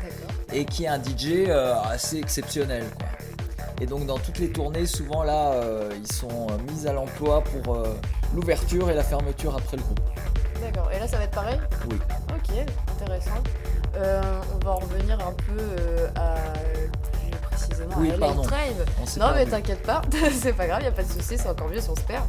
et 0.53 0.65
qui 0.65 0.83
est 0.83 0.87
un 0.87 1.01
DJ 1.01 1.47
euh, 1.47 1.75
assez 1.83 2.17
exceptionnel. 2.17 2.85
Quoi. 2.97 3.07
Et 3.81 3.87
donc 3.87 4.05
dans 4.05 4.19
toutes 4.19 4.37
les 4.37 4.51
tournées, 4.51 4.85
souvent 4.85 5.23
là, 5.23 5.53
euh, 5.53 5.89
ils 5.97 6.11
sont 6.11 6.47
euh, 6.51 6.71
mis 6.71 6.85
à 6.85 6.93
l'emploi 6.93 7.43
pour 7.43 7.75
euh, 7.75 7.97
l'ouverture 8.35 8.91
et 8.91 8.93
la 8.93 9.03
fermeture 9.03 9.55
après 9.55 9.75
le 9.75 9.81
groupe. 9.81 9.99
D'accord. 10.61 10.91
Et 10.91 10.99
là, 10.99 11.07
ça 11.07 11.17
va 11.17 11.23
être 11.23 11.31
pareil? 11.31 11.59
Oui. 11.89 11.97
Ok, 12.29 12.55
intéressant. 12.91 13.41
On 13.95 14.63
va 14.63 14.71
en 14.71 14.77
revenir 14.77 15.17
un 15.19 15.33
peu 15.33 16.07
à 16.15 16.35
précisément 17.71 17.95
Oui, 17.97 18.11
LA 18.17 19.05
s'est 19.05 19.19
Non 19.19 19.31
mais 19.33 19.45
t'inquiète 19.45 19.83
pas, 19.83 20.01
c'est 20.41 20.53
pas 20.53 20.67
grave, 20.67 20.83
y 20.83 20.87
a 20.87 20.91
pas 20.91 21.03
de 21.03 21.11
souci, 21.11 21.37
c'est 21.37 21.47
encore 21.49 21.69
mieux 21.69 21.81
si 21.81 21.89
on 21.89 21.95
se 21.95 22.01
perd. 22.01 22.25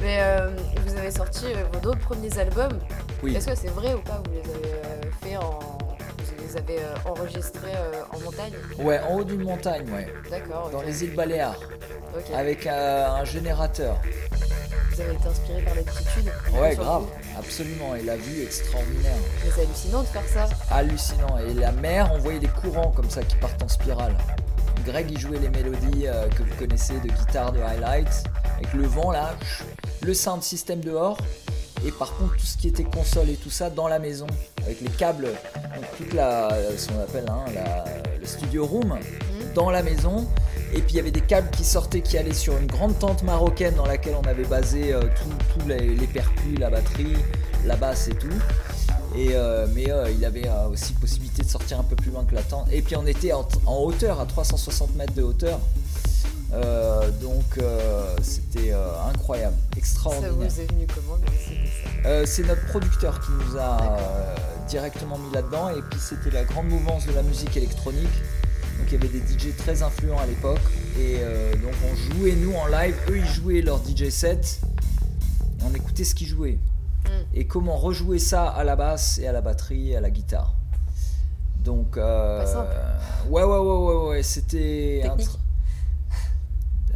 Mais 0.00 0.18
euh, 0.20 0.50
vous 0.86 0.96
avez 0.96 1.10
sorti 1.10 1.46
euh, 1.46 1.64
vos 1.72 1.80
deux 1.80 1.98
premiers 1.98 2.36
albums. 2.38 2.78
Oui. 3.22 3.34
Est-ce 3.36 3.46
que 3.48 3.54
c'est 3.54 3.68
vrai 3.68 3.94
ou 3.94 4.00
pas 4.00 4.22
Vous 4.24 4.32
les 4.32 4.50
avez 4.50 4.74
euh, 4.74 5.10
fait 5.22 5.36
en, 5.36 5.58
vous 6.18 6.42
les 6.46 6.56
avez 6.56 6.78
enregistrés 7.04 7.72
en 8.12 8.20
montagne? 8.20 8.52
Ouais, 8.78 9.00
en 9.00 9.14
haut 9.16 9.24
d'une 9.24 9.42
montagne, 9.42 9.88
ouais. 9.90 10.12
D'accord. 10.30 10.70
Dans 10.70 10.82
les 10.82 11.04
îles 11.04 11.14
Baléares, 11.14 11.60
Ok. 12.16 12.24
avec 12.34 12.66
euh, 12.66 13.08
un 13.08 13.24
générateur. 13.24 14.00
Vous 14.92 15.02
avez 15.02 15.12
été 15.12 15.28
inspiré 15.28 15.60
par 15.62 15.74
l'altitude. 15.74 16.32
Ouais, 16.58 16.74
grave, 16.74 17.04
absolument. 17.38 17.94
Et 17.94 18.02
la 18.02 18.16
vue 18.16 18.42
extraordinaire. 18.42 19.12
Mais 19.44 19.50
c'est 19.54 19.62
hallucinant 19.62 20.00
de 20.00 20.06
faire 20.06 20.26
ça. 20.26 20.48
Hallucinant. 20.70 21.36
Et 21.38 21.52
la 21.52 21.72
mer, 21.72 22.10
on 22.14 22.18
voyait 22.18 22.38
des 22.38 22.48
courants 22.48 22.92
comme 22.92 23.10
ça 23.10 23.22
qui 23.22 23.36
partent 23.36 23.62
en 23.62 23.68
spirale. 23.68 24.16
Greg, 24.84 25.10
il 25.10 25.18
jouait 25.18 25.38
les 25.38 25.48
mélodies 25.50 26.06
euh, 26.06 26.28
que 26.28 26.42
vous 26.42 26.54
connaissez 26.58 26.94
de 27.00 27.08
guitare, 27.08 27.52
de 27.52 27.60
highlights, 27.60 28.24
avec 28.56 28.72
le 28.74 28.84
vent 28.86 29.10
là, 29.10 29.34
le 30.02 30.14
sound 30.14 30.42
system 30.42 30.80
dehors, 30.80 31.18
et 31.84 31.90
par 31.90 32.16
contre 32.16 32.36
tout 32.36 32.46
ce 32.46 32.56
qui 32.56 32.68
était 32.68 32.84
console 32.84 33.28
et 33.30 33.34
tout 33.36 33.50
ça 33.50 33.68
dans 33.70 33.88
la 33.88 33.98
maison, 33.98 34.26
avec 34.64 34.80
les 34.80 34.88
câbles, 34.90 35.24
donc 35.74 35.84
toute 35.96 36.12
la, 36.14 36.50
ce 36.76 36.88
qu'on 36.88 37.00
appelle 37.00 37.26
hein, 37.28 37.44
la- 37.54 37.84
le 38.18 38.26
studio 38.26 38.64
room, 38.66 38.98
dans 39.54 39.70
la 39.70 39.82
maison. 39.82 40.26
Et 40.72 40.80
puis 40.80 40.94
il 40.94 40.96
y 40.96 41.00
avait 41.00 41.10
des 41.12 41.20
câbles 41.20 41.48
qui 41.50 41.64
sortaient, 41.64 42.00
qui 42.00 42.18
allaient 42.18 42.34
sur 42.34 42.56
une 42.58 42.66
grande 42.66 42.98
tente 42.98 43.22
marocaine 43.22 43.74
dans 43.76 43.86
laquelle 43.86 44.14
on 44.22 44.26
avait 44.28 44.44
basé 44.44 44.92
euh, 44.92 45.00
tous 45.02 45.60
tous 45.60 45.68
les, 45.68 45.94
les 45.94 46.06
percus, 46.06 46.58
la 46.58 46.68
batterie, 46.70 47.14
la 47.64 47.76
basse 47.76 48.08
et 48.08 48.14
tout. 48.14 48.28
Et, 49.16 49.30
euh, 49.32 49.66
mais 49.74 49.90
euh, 49.90 50.10
il 50.10 50.22
avait 50.26 50.46
euh, 50.46 50.68
aussi 50.68 50.92
possibilité 50.92 51.42
de 51.42 51.48
sortir 51.48 51.80
un 51.80 51.84
peu 51.84 51.96
plus 51.96 52.10
loin 52.10 52.24
que 52.24 52.34
la 52.34 52.42
tente. 52.42 52.68
Et 52.70 52.82
puis 52.82 52.96
on 52.96 53.06
était 53.06 53.32
en, 53.32 53.48
en 53.64 53.78
hauteur, 53.78 54.20
à 54.20 54.26
360 54.26 54.94
mètres 54.94 55.14
de 55.14 55.22
hauteur. 55.22 55.58
Donc 57.20 57.58
c'était 58.22 58.72
incroyable, 59.08 59.56
Ça 59.72 59.78
extraordinaire. 59.78 60.32
vous 60.32 60.60
est 60.60 60.72
venu 60.72 60.86
comment 60.94 61.18
ça? 62.04 62.26
C'est 62.26 62.46
notre 62.46 62.64
producteur 62.66 63.20
qui 63.20 63.32
nous 63.32 63.58
a 63.58 63.98
directement 64.68 65.18
mis 65.18 65.34
là-dedans. 65.34 65.68
Et 65.70 65.82
puis 65.90 66.00
c'était 66.00 66.30
la 66.30 66.44
grande 66.44 66.68
mouvance 66.68 67.06
de 67.06 67.12
la 67.12 67.22
musique 67.22 67.56
électronique. 67.56 68.08
Donc 68.78 68.86
il 68.86 68.92
y 68.92 68.96
avait 68.96 69.08
des 69.08 69.18
DJ 69.18 69.54
très 69.56 69.82
influents 69.82 70.18
à 70.18 70.26
l'époque. 70.26 70.60
Et 70.98 71.18
donc 71.62 71.74
on 71.90 72.14
jouait 72.14 72.36
nous 72.36 72.54
en 72.54 72.66
live, 72.68 72.96
eux 73.10 73.18
ils 73.18 73.26
jouaient 73.26 73.60
leur 73.60 73.78
DJ 73.84 74.08
set. 74.08 74.60
Et 75.60 75.62
on 75.62 75.74
écoutait 75.74 76.04
ce 76.04 76.14
qu'ils 76.14 76.28
jouaient. 76.28 76.58
Et 77.34 77.46
comment 77.46 77.76
rejouer 77.76 78.18
ça 78.18 78.46
à 78.48 78.64
la 78.64 78.76
basse 78.76 79.18
et 79.18 79.26
à 79.26 79.32
la 79.32 79.40
batterie 79.40 79.90
et 79.92 79.96
à 79.96 80.00
la 80.00 80.10
guitare. 80.10 80.54
Donc 81.64 81.96
euh, 81.96 82.40
Pas 82.40 82.46
simple. 82.46 82.74
ouais 83.28 83.42
ouais 83.42 83.58
ouais 83.58 83.76
ouais 83.94 84.08
ouais 84.10 84.22
c'était 84.22 85.02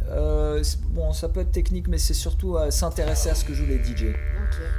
Euh, 0.09 0.61
bon 0.89 1.13
ça 1.13 1.29
peut 1.29 1.39
être 1.39 1.53
technique 1.53 1.87
mais 1.87 1.97
c'est 1.97 2.13
surtout 2.13 2.57
euh, 2.57 2.69
s'intéresser 2.69 3.29
à 3.29 3.35
ce 3.35 3.45
que 3.45 3.53
jouent 3.53 3.67
les 3.67 3.77
DJ. 3.81 4.13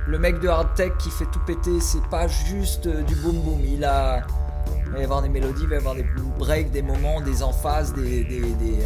Le 0.06 0.18
mec 0.18 0.40
de 0.40 0.48
hard 0.48 0.74
tech 0.74 0.92
qui 0.98 1.08
fait 1.08 1.24
tout 1.32 1.40
péter, 1.46 1.80
c'est 1.80 2.04
pas 2.10 2.26
juste 2.28 2.86
euh, 2.86 3.02
du 3.02 3.14
boom 3.14 3.40
boom. 3.40 3.60
Il 3.64 3.82
a, 3.84 4.26
il 4.84 4.92
va 4.92 4.98
y 5.00 5.04
avoir 5.04 5.22
des 5.22 5.30
mélodies, 5.30 5.62
il 5.62 5.68
va 5.68 5.76
y 5.76 5.78
avoir 5.78 5.94
des 5.94 6.04
breaks, 6.38 6.70
des 6.70 6.82
moments, 6.82 7.22
des 7.22 7.42
emphases, 7.42 7.94
des, 7.94 8.24
des, 8.24 8.40
des, 8.40 8.76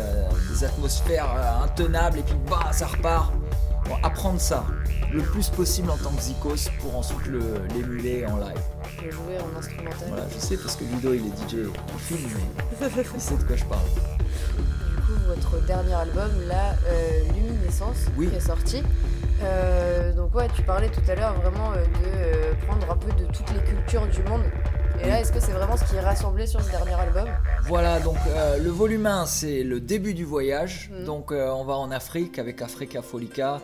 des 0.50 0.64
atmosphères 0.64 1.34
intenables 1.64 2.18
et 2.20 2.22
puis 2.22 2.36
bah 2.48 2.70
ça 2.70 2.86
repart. 2.86 3.32
Apprendre 4.02 4.40
ça 4.40 4.64
le 5.12 5.22
plus 5.22 5.48
possible 5.50 5.90
en 5.90 5.96
tant 5.96 6.10
que 6.10 6.20
Zikos 6.22 6.70
pour 6.80 6.96
ensuite 6.96 7.26
le- 7.26 7.60
l'émuler 7.74 8.26
en 8.26 8.36
live. 8.38 8.58
Je 9.04 9.10
jouer 9.10 9.38
en 9.40 9.58
instrumental. 9.58 10.08
Voilà, 10.08 10.24
je 10.34 10.38
sais 10.38 10.56
parce 10.56 10.76
que 10.76 10.84
Ludo 10.84 11.14
il 11.14 11.26
est 11.26 11.36
DJ, 11.48 11.54
il 11.94 12.00
filme, 12.00 12.28
mais 12.80 12.88
il 13.14 13.20
sait 13.20 13.36
de 13.36 13.42
quoi 13.44 13.56
je 13.56 13.64
parle. 13.64 13.84
Du 14.56 15.02
coup, 15.02 15.20
votre 15.28 15.64
dernier 15.66 15.94
album, 15.94 16.30
là, 16.48 16.74
euh, 16.88 17.20
Luminescence, 17.34 17.96
Oui. 18.18 18.28
qui 18.28 18.36
est 18.36 18.40
sorti. 18.40 18.82
Euh, 19.42 20.12
donc 20.14 20.34
ouais, 20.34 20.48
tu 20.54 20.62
parlais 20.62 20.88
tout 20.88 21.02
à 21.08 21.14
l'heure 21.14 21.34
vraiment 21.40 21.72
euh, 21.72 21.84
de 21.84 22.66
prendre 22.66 22.90
un 22.90 22.96
peu 22.96 23.12
de 23.12 23.26
toutes 23.26 23.50
les 23.52 23.60
cultures 23.62 24.06
du 24.08 24.22
monde. 24.28 24.42
Et 25.02 25.08
là, 25.08 25.20
est-ce 25.20 25.30
que 25.30 25.40
c'est 25.40 25.52
vraiment 25.52 25.76
ce 25.76 25.84
qui 25.84 25.94
est 25.96 26.00
rassemblé 26.00 26.46
sur 26.46 26.60
ce 26.62 26.70
dernier 26.70 26.94
album? 26.94 27.28
Voilà, 27.64 28.00
donc 28.00 28.16
euh, 28.28 28.56
le 28.58 28.70
volume 28.70 29.04
1, 29.06 29.26
c'est 29.26 29.62
le 29.62 29.78
début 29.78 30.14
du 30.14 30.24
voyage. 30.24 30.90
Mhm. 30.92 31.04
Donc 31.04 31.32
euh, 31.32 31.50
on 31.50 31.64
va 31.64 31.74
en 31.74 31.90
Afrique 31.90 32.38
avec 32.38 32.62
Africa 32.62 33.02
Folica. 33.02 33.60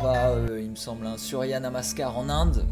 Va, 0.00 0.28
euh, 0.28 0.60
il 0.60 0.70
me 0.70 0.76
semble, 0.76 1.06
un 1.06 1.16
Surya 1.16 1.58
Namaskar 1.58 2.16
en 2.16 2.28
Inde. 2.28 2.67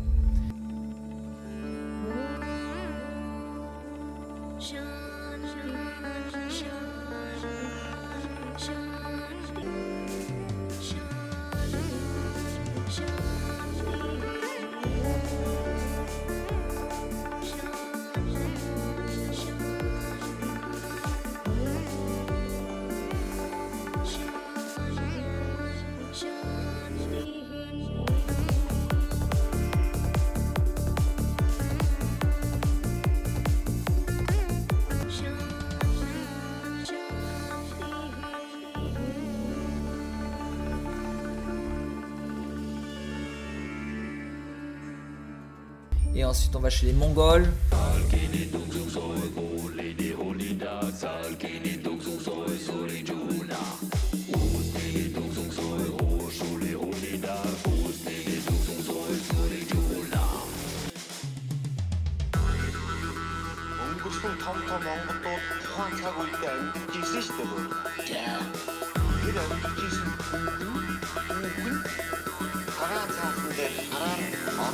Ensuite, 46.26 46.54
on 46.56 46.60
va 46.60 46.70
chez 46.70 46.86
les 46.86 46.92
Mongols. 46.92 47.46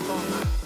엉 0.04 0.61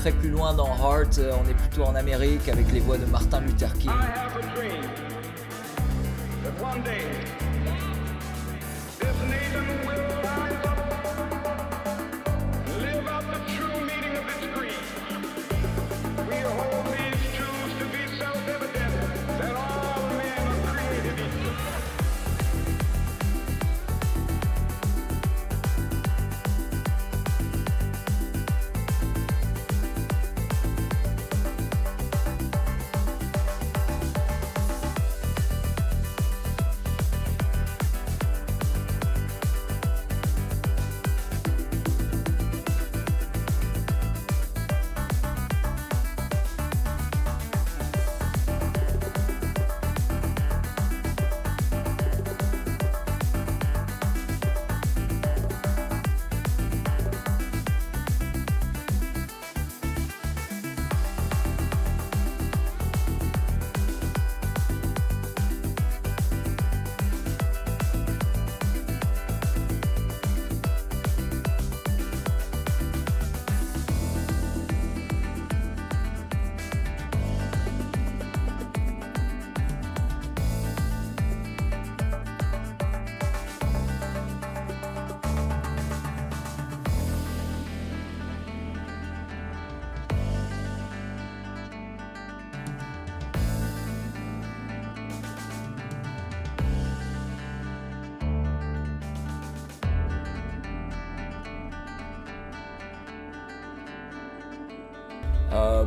après, 0.00 0.12
plus 0.12 0.30
loin 0.30 0.54
dans 0.54 0.74
Heart, 0.78 1.18
euh, 1.18 1.32
on 1.44 1.50
est 1.50 1.52
plutôt 1.52 1.82
en 1.82 1.94
Amérique 1.94 2.48
avec 2.48 2.72
les 2.72 2.80
voix 2.80 2.96
de 2.96 3.04
Martin 3.04 3.40
Luther 3.40 3.70
King. 3.74 3.90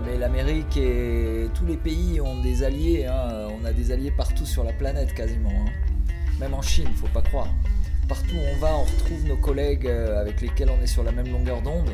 Mais 0.05 0.17
l'Amérique 0.17 0.77
et 0.77 1.47
tous 1.53 1.65
les 1.65 1.77
pays 1.77 2.19
ont 2.21 2.41
des 2.41 2.63
alliés. 2.63 3.05
hein. 3.05 3.47
On 3.61 3.65
a 3.65 3.71
des 3.71 3.91
alliés 3.91 4.11
partout 4.11 4.45
sur 4.45 4.63
la 4.63 4.73
planète 4.73 5.13
quasiment. 5.13 5.49
hein. 5.51 5.71
Même 6.39 6.53
en 6.53 6.61
Chine, 6.61 6.87
faut 6.95 7.07
pas 7.07 7.21
croire. 7.21 7.47
Partout 8.07 8.35
où 8.35 8.55
on 8.55 8.59
va, 8.59 8.75
on 8.75 8.83
retrouve 8.83 9.25
nos 9.27 9.37
collègues 9.37 9.87
euh, 9.87 10.19
avec 10.19 10.41
lesquels 10.41 10.69
on 10.69 10.81
est 10.83 10.87
sur 10.87 11.03
la 11.03 11.11
même 11.11 11.31
longueur 11.31 11.61
d'onde. 11.61 11.89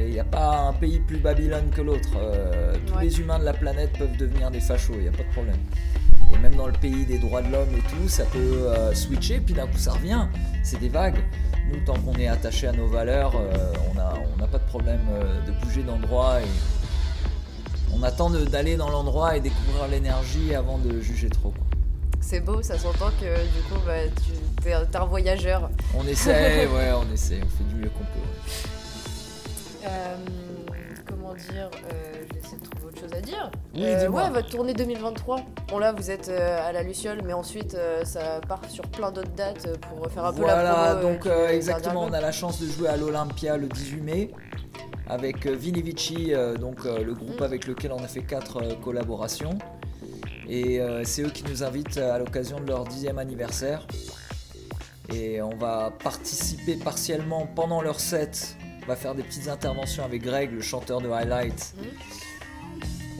Et 0.00 0.06
il 0.06 0.12
n'y 0.12 0.20
a 0.20 0.24
pas 0.24 0.68
un 0.68 0.72
pays 0.72 0.98
plus 1.00 1.18
Babylone 1.18 1.70
que 1.74 1.80
l'autre. 1.82 2.10
Euh, 2.16 2.74
tous 2.86 2.94
Ouais. 2.94 3.04
les 3.04 3.20
humains 3.20 3.38
de 3.38 3.44
la 3.44 3.52
planète 3.52 3.92
peuvent 3.98 4.16
devenir 4.16 4.50
des 4.50 4.60
fachos, 4.60 4.94
il 4.96 5.02
n'y 5.02 5.08
a 5.08 5.12
pas 5.12 5.22
de 5.22 5.32
problème. 5.32 5.58
Et 6.32 6.38
même 6.38 6.54
dans 6.54 6.66
le 6.66 6.72
pays 6.72 7.04
des 7.04 7.18
droits 7.18 7.42
de 7.42 7.50
l'homme 7.52 7.68
et 7.76 7.82
tout, 7.82 8.08
ça 8.08 8.24
peut 8.24 8.38
euh, 8.68 8.94
switcher, 8.94 9.40
puis 9.40 9.52
d'un 9.54 9.66
coup 9.66 9.76
ça 9.78 9.92
revient. 9.92 10.26
C'est 10.62 10.78
des 10.80 10.88
vagues. 10.88 11.18
Nous, 11.70 11.80
tant 11.84 11.94
qu'on 12.00 12.14
est 12.14 12.28
attaché 12.28 12.66
à 12.68 12.72
nos 12.72 12.86
valeurs, 12.86 13.34
euh, 13.36 13.72
on 13.90 13.94
n'a 13.94 14.14
on 14.36 14.46
pas 14.46 14.58
de 14.58 14.64
problème 14.66 15.00
de 15.46 15.52
bouger 15.64 15.82
d'endroit. 15.82 16.40
Et 16.40 16.44
on 17.96 18.02
attend 18.02 18.30
d'aller 18.30 18.76
dans 18.76 18.88
l'endroit 18.90 19.36
et 19.36 19.40
découvrir 19.40 19.88
l'énergie 19.88 20.54
avant 20.54 20.78
de 20.78 21.00
juger 21.00 21.28
trop. 21.30 21.52
c'est 22.20 22.40
beau, 22.40 22.62
ça 22.62 22.78
s'entend 22.78 23.10
que 23.20 23.34
du 23.56 23.62
coup, 23.68 23.80
bah, 23.86 23.92
tu 24.24 24.32
t'es 24.62 24.72
un- 24.74 25.04
voyageur. 25.06 25.70
On 25.98 26.06
essaie, 26.06 26.66
ouais, 26.74 26.92
on 26.94 27.12
essaie, 27.12 27.40
on 27.44 27.48
fait 27.48 27.64
du 27.64 27.74
mieux 27.76 27.90
qu'on 27.90 28.04
peut. 28.04 29.86
Euh, 29.86 30.16
comment 31.06 31.32
dire 31.34 31.70
euh, 31.92 32.12
Je 32.28 32.34
vais 32.34 32.40
essayer 32.40 32.58
de 32.58 32.62
trouver 32.68 32.86
autre 32.88 33.00
chose 33.00 33.12
à 33.16 33.20
dire. 33.20 33.50
Oui, 33.74 33.82
Euh, 33.84 34.08
ouais, 34.08 34.28
votre 34.30 34.48
tournée 34.50 34.74
2023. 34.74 35.40
Bon, 35.68 35.78
là, 35.78 35.92
vous 35.92 36.10
êtes 36.10 36.28
euh, 36.28 36.68
à 36.68 36.72
la 36.72 36.82
Luciole, 36.82 37.20
mais 37.24 37.32
ensuite, 37.32 37.76
ça 38.04 38.40
part 38.46 38.60
sur 38.68 38.84
plein 38.88 39.10
d'autres 39.10 39.32
dates 39.36 39.78
pour 39.80 40.10
faire 40.10 40.26
un 40.26 40.32
peu 40.32 40.42
la 40.46 40.54
Voilà, 40.54 40.94
promo. 40.96 41.08
euh, 41.08 41.14
donc 41.14 41.50
exactement, 41.50 42.02
on 42.04 42.12
a 42.12 42.20
la 42.20 42.32
chance 42.32 42.60
de 42.60 42.66
jouer 42.66 42.88
à 42.88 42.96
l'Olympia 42.96 43.56
le 43.56 43.66
18 43.68 44.00
mai 44.02 44.30
avec 45.10 45.46
euh, 45.46 45.54
Vini 45.54 45.82
Vici, 45.82 46.32
euh, 46.32 46.56
donc 46.56 46.86
euh, 46.86 47.02
le 47.02 47.14
groupe 47.14 47.40
Mm. 47.40 47.44
avec 47.44 47.66
lequel 47.66 47.92
on 47.92 48.02
a 48.02 48.08
fait 48.08 48.22
quatre 48.22 48.62
collaborations. 48.80 49.58
Et 50.48 50.80
c'est 51.04 51.22
eux 51.22 51.30
qui 51.30 51.44
nous 51.44 51.62
invitent 51.62 51.98
à 51.98 52.18
l'occasion 52.18 52.58
de 52.58 52.66
leur 52.66 52.82
dixième 52.82 53.18
anniversaire. 53.18 53.86
Et 55.14 55.40
on 55.40 55.54
va 55.54 55.92
participer 56.02 56.74
partiellement 56.74 57.46
pendant 57.54 57.82
leur 57.82 58.00
set. 58.00 58.56
On 58.82 58.86
va 58.86 58.96
faire 58.96 59.14
des 59.14 59.22
petites 59.22 59.46
interventions 59.46 60.04
avec 60.04 60.22
Greg, 60.22 60.50
le 60.50 60.60
chanteur 60.60 61.00
de 61.00 61.08
Highlight. 61.08 61.76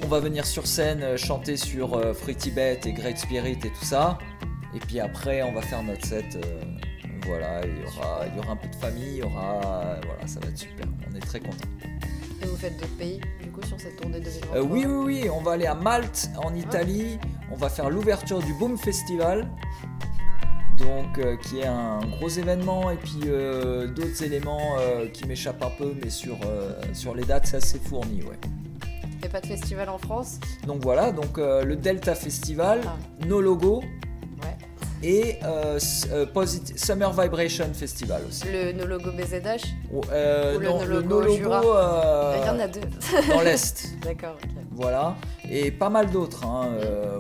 On 0.03 0.09
va 0.09 0.19
venir 0.19 0.45
sur 0.45 0.67
scène 0.67 1.17
chanter 1.17 1.57
sur 1.57 2.01
Free 2.17 2.35
Tibet 2.35 2.81
et 2.85 2.93
Great 2.93 3.19
Spirit 3.19 3.59
et 3.65 3.71
tout 3.71 3.85
ça. 3.85 4.19
Et 4.75 4.81
puis 4.81 4.99
après, 4.99 5.43
on 5.43 5.53
va 5.53 5.63
faire 5.63 5.85
notre 5.85 6.05
set. 6.05 6.35
euh, 6.35 6.61
voilà, 7.27 7.61
il 7.65 7.83
y, 7.83 7.85
aura, 7.87 8.27
il 8.27 8.37
y 8.37 8.39
aura 8.41 8.53
un 8.53 8.57
peu 8.57 8.69
de 8.69 8.75
famille, 8.77 9.09
il 9.09 9.17
y 9.19 9.23
aura. 9.23 9.61
Voilà, 10.05 10.27
ça 10.27 10.41
va 10.41 10.49
être 10.49 10.59
super. 10.59 10.87
On 11.11 11.15
est 11.15 11.21
très 11.21 11.39
contents. 11.39 11.69
Et 12.43 12.47
vous 12.47 12.57
faites 12.57 12.77
d'autres 12.79 12.97
pays, 12.97 13.21
du 13.43 13.51
coup, 13.51 13.63
sur 13.67 13.79
cette 13.81 13.97
tournée 13.97 14.21
2023 14.21 14.57
Euh, 14.57 14.63
oui, 14.63 14.85
oui, 14.87 15.23
oui, 15.23 15.31
on 15.31 15.41
va 15.43 15.53
aller 15.53 15.67
à 15.67 15.75
Malte, 15.75 16.31
en 16.43 16.55
Italie. 16.55 17.19
On 17.53 17.57
va 17.57 17.69
faire 17.69 17.91
l'ouverture 17.91 18.39
du 18.41 18.53
Boom 18.55 18.79
Festival. 18.79 19.47
Donc, 20.79 21.19
euh, 21.19 21.37
qui 21.37 21.59
est 21.61 21.67
un 21.67 22.01
gros 22.07 22.29
événement. 22.29 22.91
Et 22.91 22.97
puis 22.97 23.21
euh, 23.27 23.87
d'autres 23.89 24.23
éléments 24.23 24.77
euh, 24.79 25.09
qui 25.09 25.27
m'échappent 25.27 25.63
un 25.63 25.71
peu, 25.71 25.93
mais 26.03 26.09
sur, 26.11 26.39
sur 26.95 27.15
les 27.15 27.25
dates, 27.25 27.47
c'est 27.47 27.57
assez 27.59 27.79
fourni, 27.79 28.23
ouais. 28.23 28.39
Et 29.23 29.29
pas 29.29 29.41
de 29.43 29.47
festival 29.47 29.91
en 29.91 29.99
France? 29.99 30.39
Donc 30.67 30.83
voilà, 30.83 31.13
donc 31.13 31.37
le 31.37 31.75
Delta 31.77 32.15
Festival, 32.15 32.81
Ah. 32.87 32.97
nos 33.27 33.43
logos. 33.43 33.83
Et 35.03 35.37
euh, 35.45 35.79
euh, 36.13 36.47
Summer 36.77 37.13
Vibration 37.13 37.73
Festival 37.73 38.23
aussi. 38.29 38.45
Le 38.53 38.73
No 38.73 38.87
Logo 38.87 39.11
BZH 39.13 39.65
Oh, 39.93 40.01
euh, 40.13 40.57
Ou 40.57 40.59
le 40.61 40.69
non, 40.69 40.79
No 40.79 40.85
le 40.85 40.95
Logo 40.95 41.09
No 41.09 41.21
Logo 41.21 41.37
Jura. 41.37 42.35
Il 42.37 42.47
y 42.47 42.51
en 42.51 42.61
a 42.61 42.69
deux. 42.69 42.81
dans 43.29 43.41
l'Est. 43.43 43.89
D'accord. 44.03 44.37
Voilà, 44.73 45.17
et 45.51 45.71
pas 45.71 45.91
mal 45.91 46.11
d'autres. 46.11 46.45
hein, 46.47 46.71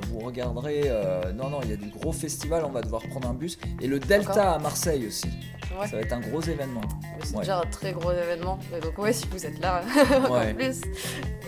vous 0.08 0.20
regarderez. 0.20 0.90
non, 1.34 1.50
non, 1.50 1.60
il 1.64 1.70
y 1.70 1.72
a 1.72 1.76
du 1.76 1.88
gros 1.88 2.12
festival, 2.12 2.64
on 2.64 2.70
va 2.70 2.80
devoir 2.80 3.02
prendre 3.08 3.28
un 3.28 3.34
bus. 3.34 3.58
Et 3.82 3.86
le 3.86 3.98
Delta 3.98 4.52
à 4.52 4.58
Marseille 4.58 5.06
aussi. 5.06 5.28
Ouais. 5.78 5.86
Ça 5.86 5.96
va 5.96 6.02
être 6.02 6.12
un 6.12 6.20
gros 6.20 6.40
événement. 6.40 6.80
C'est 7.22 7.32
Ouais. 7.34 7.40
déjà 7.40 7.58
un 7.60 7.66
très 7.66 7.92
gros 7.92 8.10
événement. 8.12 8.58
Et 8.76 8.80
donc, 8.80 8.98
ouais, 8.98 9.12
si 9.12 9.26
vous 9.30 9.44
êtes 9.46 9.58
là, 9.60 9.82
en 10.28 10.54
plus. 10.54 10.80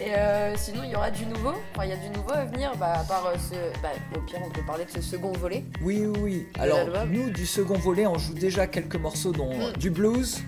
Et 0.00 0.14
euh, 0.16 0.54
sinon, 0.56 0.82
il 0.84 0.90
y 0.90 0.96
aura 0.96 1.10
du 1.10 1.26
nouveau. 1.26 1.52
Enfin, 1.74 1.84
il 1.84 1.90
y 1.90 1.92
a 1.92 1.96
du 1.96 2.08
nouveau 2.10 2.32
à 2.32 2.44
venir. 2.44 2.72
Bah, 2.78 2.94
à 3.00 3.04
part 3.04 3.26
euh, 3.26 3.34
ce. 3.36 3.54
Bah, 3.82 3.88
au 4.16 4.20
pire, 4.20 4.38
on 4.44 4.50
peut 4.50 4.62
parler 4.66 4.84
de 4.84 4.90
ce 4.90 5.00
second 5.02 5.32
volet. 5.32 5.64
Oui, 5.82 6.04
oui, 6.06 6.18
oui. 6.22 6.46
Alors, 6.58 6.78
nous, 7.06 7.30
du 7.30 7.46
second 7.46 7.74
volet, 7.78 8.06
on 8.06 8.16
joue 8.18 8.34
déjà 8.34 8.66
quelques 8.66 8.96
morceaux, 8.96 9.32
dont 9.32 9.52
Mm. 9.52 9.72
du 9.78 9.90
blues, 9.90 10.42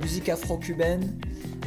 musique 0.00 0.28
afro-cubaine. 0.28 1.18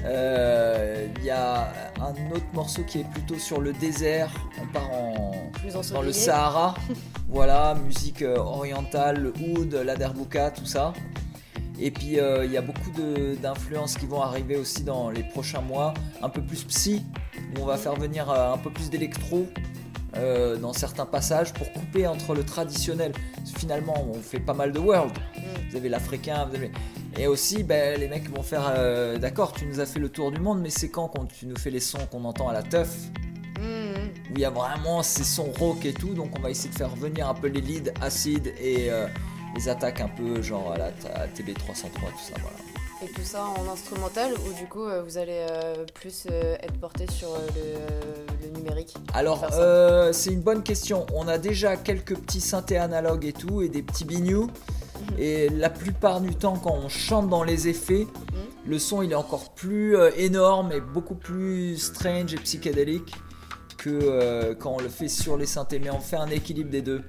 Euh, 0.06 1.08
Il 1.18 1.24
y 1.26 1.30
a 1.30 1.72
un 2.02 2.32
autre 2.36 2.46
morceau 2.54 2.84
qui 2.84 3.00
est 3.00 3.10
plutôt 3.12 3.38
sur 3.40 3.62
le 3.62 3.72
désert. 3.74 4.30
On 4.62 4.68
part 4.68 4.92
en, 4.92 5.32
Plus 5.54 5.74
dans 5.92 6.02
le. 6.02 6.12
Sahara. 6.12 6.76
voilà, 7.30 7.74
musique 7.76 8.22
orientale, 8.22 9.18
le 9.22 9.34
oud, 9.48 9.74
la 9.74 9.96
derbuka, 9.96 10.52
tout 10.52 10.66
ça. 10.66 10.92
Et 11.84 11.92
puis 11.92 12.18
euh, 12.18 12.46
il 12.46 12.52
y 12.52 12.58
a 12.58 12.62
beaucoup 12.62 12.92
d'influences 13.42 13.98
qui 13.98 14.06
vont 14.06 14.22
arriver 14.22 14.56
aussi 14.56 14.84
dans 14.84 15.10
les 15.10 15.22
prochains 15.22 15.60
mois, 15.60 15.94
un 16.22 16.30
peu 16.30 16.42
plus 16.42 16.64
psy, 16.64 17.04
où 17.36 17.62
on 17.62 17.66
va 17.66 17.76
faire 17.76 17.96
venir 17.96 18.30
euh, 18.30 18.54
un 18.54 18.58
peu 18.58 18.70
plus 18.70 18.90
d'électro 18.90 19.46
euh, 20.16 20.56
dans 20.56 20.72
certains 20.72 21.06
passages 21.06 21.52
pour 21.52 21.72
couper 21.74 22.08
entre 22.08 22.34
le 22.36 22.46
traditionnel. 22.46 23.12
Finalement, 23.58 23.96
on 24.10 24.14
fait 24.14 24.40
pas 24.40 24.54
mal 24.54 24.72
de 24.72 24.80
world. 24.80 25.12
Mm. 25.36 25.42
Vous 25.70 25.76
avez 25.76 25.90
l'africain, 25.90 26.46
vous 26.50 26.56
avez... 26.56 26.72
Et 27.18 27.28
aussi, 27.28 27.64
ben, 27.64 28.00
les 28.00 28.08
mecs 28.08 28.30
vont 28.30 28.44
faire, 28.44 28.72
euh, 28.78 29.18
d'accord, 29.18 29.52
tu 29.52 29.66
nous 29.66 29.82
as 29.82 29.86
fait 29.86 30.00
le 30.00 30.08
tour 30.10 30.32
du 30.32 30.40
monde, 30.40 30.62
mais 30.62 30.70
c'est 30.70 30.90
quand, 30.90 31.10
quand 31.10 31.26
tu 31.26 31.48
nous 31.48 31.58
fais 31.58 31.70
les 31.70 31.82
sons 31.82 32.00
qu'on 32.10 32.24
entend 32.24 32.48
à 32.48 32.54
la 32.54 32.64
teuf? 32.64 32.96
Mm, 33.60 34.32
où 34.32 34.36
il 34.36 34.40
y 34.40 34.46
a 34.46 34.50
vraiment 34.50 35.04
ces 35.04 35.24
sons 35.24 35.52
rock 35.60 35.86
et 35.86 35.94
tout, 35.94 36.14
donc 36.14 36.38
on 36.38 36.42
va 36.42 36.50
essayer 36.50 36.70
de 36.70 36.76
faire 36.76 36.96
venir 36.96 37.28
un 37.28 37.34
peu 37.34 37.48
les 37.48 37.62
leads 37.62 37.92
acides 38.02 38.54
et 38.60 38.90
euh, 38.90 39.08
les 39.56 39.70
attaques 39.70 40.02
un 40.02 40.10
peu 40.10 40.42
genre 40.42 40.72
à 40.74 40.78
la 40.78 40.86
à 40.86 41.28
TB303, 41.28 41.84
tout 41.84 42.24
ça, 42.28 42.34
voilà. 42.42 42.58
Et 43.04 43.08
tout 43.08 43.22
ça 43.24 43.44
en 43.46 43.70
instrumental 43.70 44.32
ou 44.34 44.54
du 44.58 44.66
coup 44.68 44.86
euh, 44.86 45.04
vous 45.04 45.18
allez 45.18 45.46
euh, 45.52 45.84
plus 45.94 46.26
euh, 46.32 46.56
être 46.62 46.80
porté 46.80 47.06
sur 47.12 47.28
euh, 47.34 47.40
le, 47.56 48.48
le 48.48 48.58
numérique? 48.58 48.96
Alors, 49.14 49.46
c'est 50.14 50.32
une 50.32 50.40
bonne 50.42 50.64
question. 50.64 51.06
On 51.14 51.28
a 51.28 51.38
déjà 51.38 51.76
quelques 51.76 52.16
petits 52.16 52.40
synthés 52.40 52.78
analogues 52.78 53.26
et 53.26 53.34
tout, 53.34 53.62
et 53.62 53.68
des 53.70 53.82
petits 53.84 54.06
bignou. 54.06 54.50
Et 55.18 55.50
la 55.50 55.70
plupart 55.70 56.22
du 56.22 56.34
temps, 56.36 56.56
quand 56.58 56.76
on 56.82 56.88
chante 56.88 57.28
dans 57.30 57.44
les 57.44 57.68
effets, 57.68 58.08
Mhm. 58.32 58.72
le 58.72 58.80
son 58.80 59.02
il 59.02 59.12
est 59.12 59.16
encore 59.16 59.50
plus 59.54 59.98
énorme 60.18 60.72
et 60.72 60.80
beaucoup 60.80 61.16
plus 61.16 61.78
strange 61.78 62.34
et 62.34 62.38
psychédélique 62.38 63.14
que 63.78 64.54
quand 64.54 64.76
on 64.76 64.80
le 64.80 64.88
fait 64.88 65.10
sur 65.10 65.36
les 65.36 65.46
synthés. 65.46 65.80
Mais 65.80 65.90
on 65.90 66.00
fait 66.00 66.16
un 66.16 66.28
équilibre 66.30 66.70
des 66.70 66.82
deux. 66.82 67.02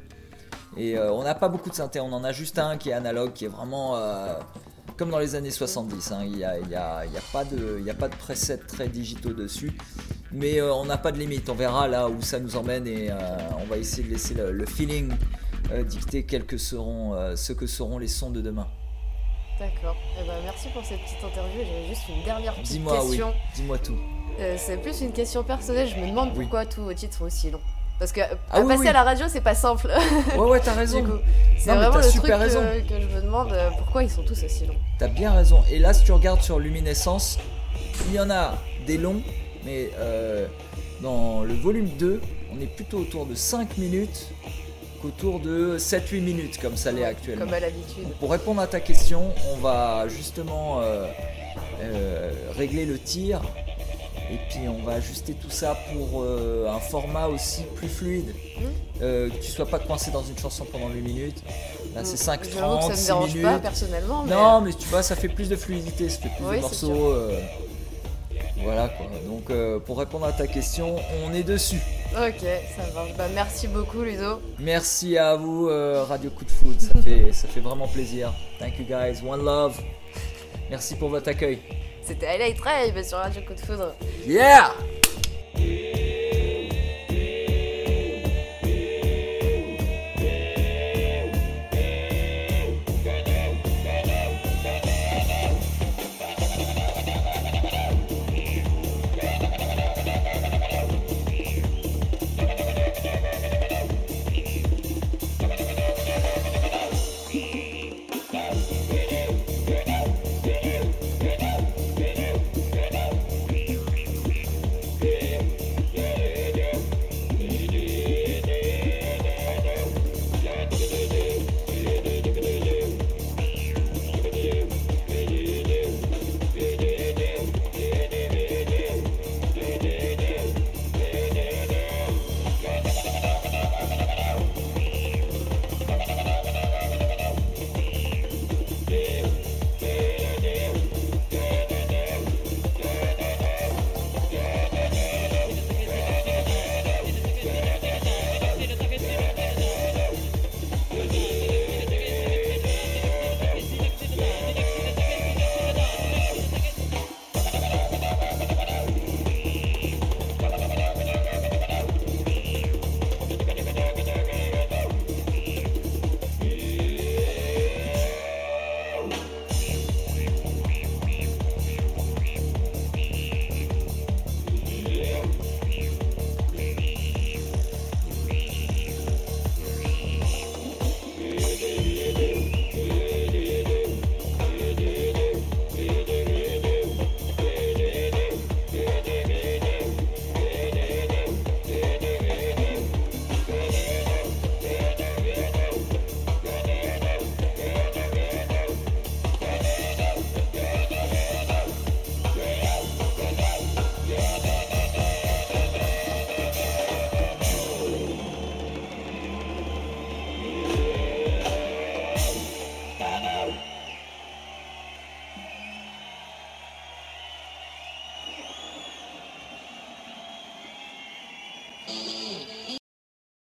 Et 0.76 0.96
euh, 0.98 1.12
on 1.12 1.22
n'a 1.22 1.34
pas 1.34 1.48
beaucoup 1.48 1.70
de 1.70 1.74
synthés, 1.74 2.00
on 2.00 2.12
en 2.12 2.24
a 2.24 2.32
juste 2.32 2.58
un 2.58 2.76
qui 2.76 2.90
est 2.90 2.94
analogue, 2.94 3.32
qui 3.32 3.44
est 3.44 3.48
vraiment 3.48 3.96
euh, 3.96 4.34
comme 4.96 5.10
dans 5.10 5.18
les 5.18 5.34
années 5.34 5.50
70. 5.50 6.12
hein. 6.12 6.20
Il 6.24 6.32
n'y 6.36 6.44
a, 6.44 6.58
y 6.58 6.74
a- 6.74 7.04
il 7.06 7.12
y 7.12 7.16
a 7.16 7.22
pas 7.32 7.44
de, 7.44 7.80
y 7.84 7.90
a 7.90 7.94
pas 7.94 8.08
de 8.08 8.16
presets 8.16 8.58
très 8.58 8.88
digitaux 8.88 9.32
dessus. 9.32 9.72
Mais 10.32 10.60
euh, 10.60 10.74
on 10.74 10.84
n'a 10.84 10.96
pas 10.98 11.12
de 11.12 11.18
limite, 11.18 11.48
on 11.48 11.54
verra 11.54 11.86
là 11.86 12.08
où 12.08 12.20
ça 12.22 12.40
nous 12.40 12.56
emmène 12.56 12.86
et 12.88 13.10
on 13.60 13.64
va 13.66 13.76
essayer 13.76 14.02
de 14.02 14.10
laisser 14.12 14.34
le, 14.34 14.50
le 14.50 14.66
feeling 14.66 15.12
dicter 15.86 16.24
quels 16.24 16.44
que 16.44 16.58
seront, 16.58 17.14
ce 17.36 17.52
que 17.52 17.66
seront 17.66 17.98
les 17.98 18.08
sons 18.08 18.30
de 18.30 18.40
demain. 18.40 18.66
D'accord. 19.60 19.96
Eh 20.20 20.26
ben, 20.26 20.34
merci 20.42 20.68
pour 20.74 20.84
cette 20.84 21.00
petite 21.00 21.22
interview. 21.24 21.60
J'avais 21.64 21.86
juste 21.86 22.08
une 22.08 22.24
dernière 22.24 22.54
petite 22.56 22.82
oui, 22.84 22.92
question. 23.08 23.32
dis-moi 23.54 23.78
tout. 23.78 23.96
C'est 24.56 24.76
plus 24.78 25.00
une 25.00 25.12
question 25.12 25.44
personnelle. 25.44 25.88
Je 25.88 25.96
me 26.00 26.08
demande 26.08 26.30
Oui. 26.34 26.40
pourquoi 26.42 26.66
tous 26.66 26.82
vos 26.82 26.92
titres 26.92 27.16
sont 27.18 27.24
aussi 27.24 27.50
longs. 27.52 27.60
Parce 28.04 28.12
que 28.12 28.20
Ah 28.50 28.58
à 28.58 28.60
oui, 28.60 28.68
passer 28.68 28.80
oui. 28.82 28.88
à 28.88 28.92
la 28.92 29.02
radio, 29.02 29.24
c'est 29.30 29.40
pas 29.40 29.54
simple. 29.54 29.88
Ouais 30.36 30.44
ouais 30.44 30.60
t'as 30.62 30.74
raison, 30.82 31.02
c'est 31.56 31.70
vraiment 31.70 31.90
t'as 31.90 31.96
le 31.96 32.02
truc 32.02 32.12
super 32.12 32.38
raison. 32.38 32.60
que, 32.60 32.86
que 32.96 33.00
je 33.00 33.06
me 33.16 33.22
demande 33.22 33.50
euh, 33.54 33.70
pourquoi 33.78 34.02
ils 34.02 34.10
sont 34.10 34.22
tous 34.22 34.44
aussi 34.44 34.66
longs. 34.66 34.74
t'as 34.98 35.08
bien 35.08 35.32
raison. 35.32 35.62
Et 35.70 35.78
là 35.78 35.94
si 35.94 36.04
tu 36.04 36.12
regardes 36.12 36.42
sur 36.42 36.58
Luminescence, 36.58 37.38
il 38.08 38.12
y 38.14 38.20
en 38.20 38.28
a 38.28 38.58
des 38.86 38.98
longs, 38.98 39.22
mais 39.64 39.88
euh, 39.98 40.46
dans 41.00 41.44
le 41.44 41.54
volume 41.54 41.88
2, 41.98 42.20
on 42.54 42.60
est 42.60 42.66
plutôt 42.66 42.98
autour 42.98 43.24
de 43.24 43.34
5 43.34 43.78
minutes 43.78 44.28
qu'autour 45.00 45.40
de 45.40 45.78
7-8 45.78 46.20
minutes 46.20 46.60
comme 46.60 46.76
ça 46.76 46.92
l'est 46.92 47.00
Ouais, 47.00 47.06
actuellement. 47.06 47.46
Comme 47.46 47.54
à 47.54 47.60
l'habitude. 47.60 48.06
Pour 48.20 48.32
répondre 48.32 48.60
à 48.60 48.66
ta 48.66 48.80
question, 48.80 49.32
on 49.50 49.56
va 49.62 50.08
justement 50.08 50.82
euh, 50.82 51.06
euh, 51.80 52.30
régler 52.54 52.84
le 52.84 52.98
tir 52.98 53.40
et 54.30 54.38
puis 54.48 54.68
on 54.68 54.82
va 54.84 54.94
ajuster 54.94 55.34
tout 55.34 55.50
ça 55.50 55.76
pour 55.92 56.22
euh, 56.22 56.66
un 56.68 56.78
format 56.80 57.26
aussi 57.26 57.62
plus 57.76 57.88
fluide. 57.88 58.34
Euh, 59.02 59.28
que 59.28 59.36
tu 59.36 59.50
sois 59.50 59.66
pas 59.66 59.78
coincé 59.78 60.10
dans 60.10 60.22
une 60.22 60.38
chanson 60.38 60.64
pendant 60.70 60.88
8 60.88 61.00
minutes. 61.00 61.42
Là 61.94 62.02
c'est 62.04 62.16
5 62.16 62.40
J'avoue 62.44 62.56
que 62.76 62.80
30 62.80 62.82
ça 62.82 62.88
me 62.90 62.94
6 62.96 63.06
dérange 63.06 63.28
minutes. 63.34 63.42
pas 63.42 63.58
personnellement. 63.58 64.22
Mais... 64.24 64.34
Non, 64.34 64.60
mais 64.60 64.72
tu 64.72 64.86
vois, 64.88 65.02
ça 65.02 65.16
fait 65.16 65.28
plus 65.28 65.48
de 65.48 65.56
fluidité, 65.56 66.08
ça 66.08 66.20
fait 66.20 66.30
plus 66.36 66.44
Oui, 66.46 66.56
de 66.56 66.60
morceaux. 66.62 67.10
euh, 67.12 67.38
voilà 68.62 68.88
quoi. 68.88 69.06
Donc 69.26 69.50
euh, 69.50 69.78
pour 69.80 69.98
répondre 69.98 70.24
à 70.26 70.32
ta 70.32 70.46
question, 70.46 70.96
on 71.26 71.34
est 71.34 71.42
dessus. 71.42 71.80
Ok, 72.14 72.40
ça 72.76 72.82
marche. 72.94 73.14
Bah, 73.18 73.26
merci 73.34 73.66
beaucoup, 73.68 74.02
Ludo. 74.02 74.40
Merci 74.58 75.18
à 75.18 75.34
vous, 75.36 75.66
Radio 76.08 76.30
Coup 76.30 76.44
de 76.44 76.50
Foot. 76.50 76.80
Ça 76.80 76.94
fait, 77.02 77.32
ça 77.32 77.48
fait 77.48 77.60
vraiment 77.60 77.88
plaisir. 77.88 78.32
Thank 78.58 78.78
you 78.78 78.84
guys. 78.88 79.20
One 79.28 79.44
love. 79.44 79.78
Merci 80.70 80.94
pour 80.94 81.08
votre 81.10 81.28
accueil. 81.28 81.58
C'était 82.06 82.26
Highlight 82.26 82.60
Rave 82.60 83.02
sur 83.02 83.18
Radio 83.18 83.40
Coup 83.42 83.54
de 83.54 83.60
Foudre. 83.60 83.94
Yeah! 84.26 84.72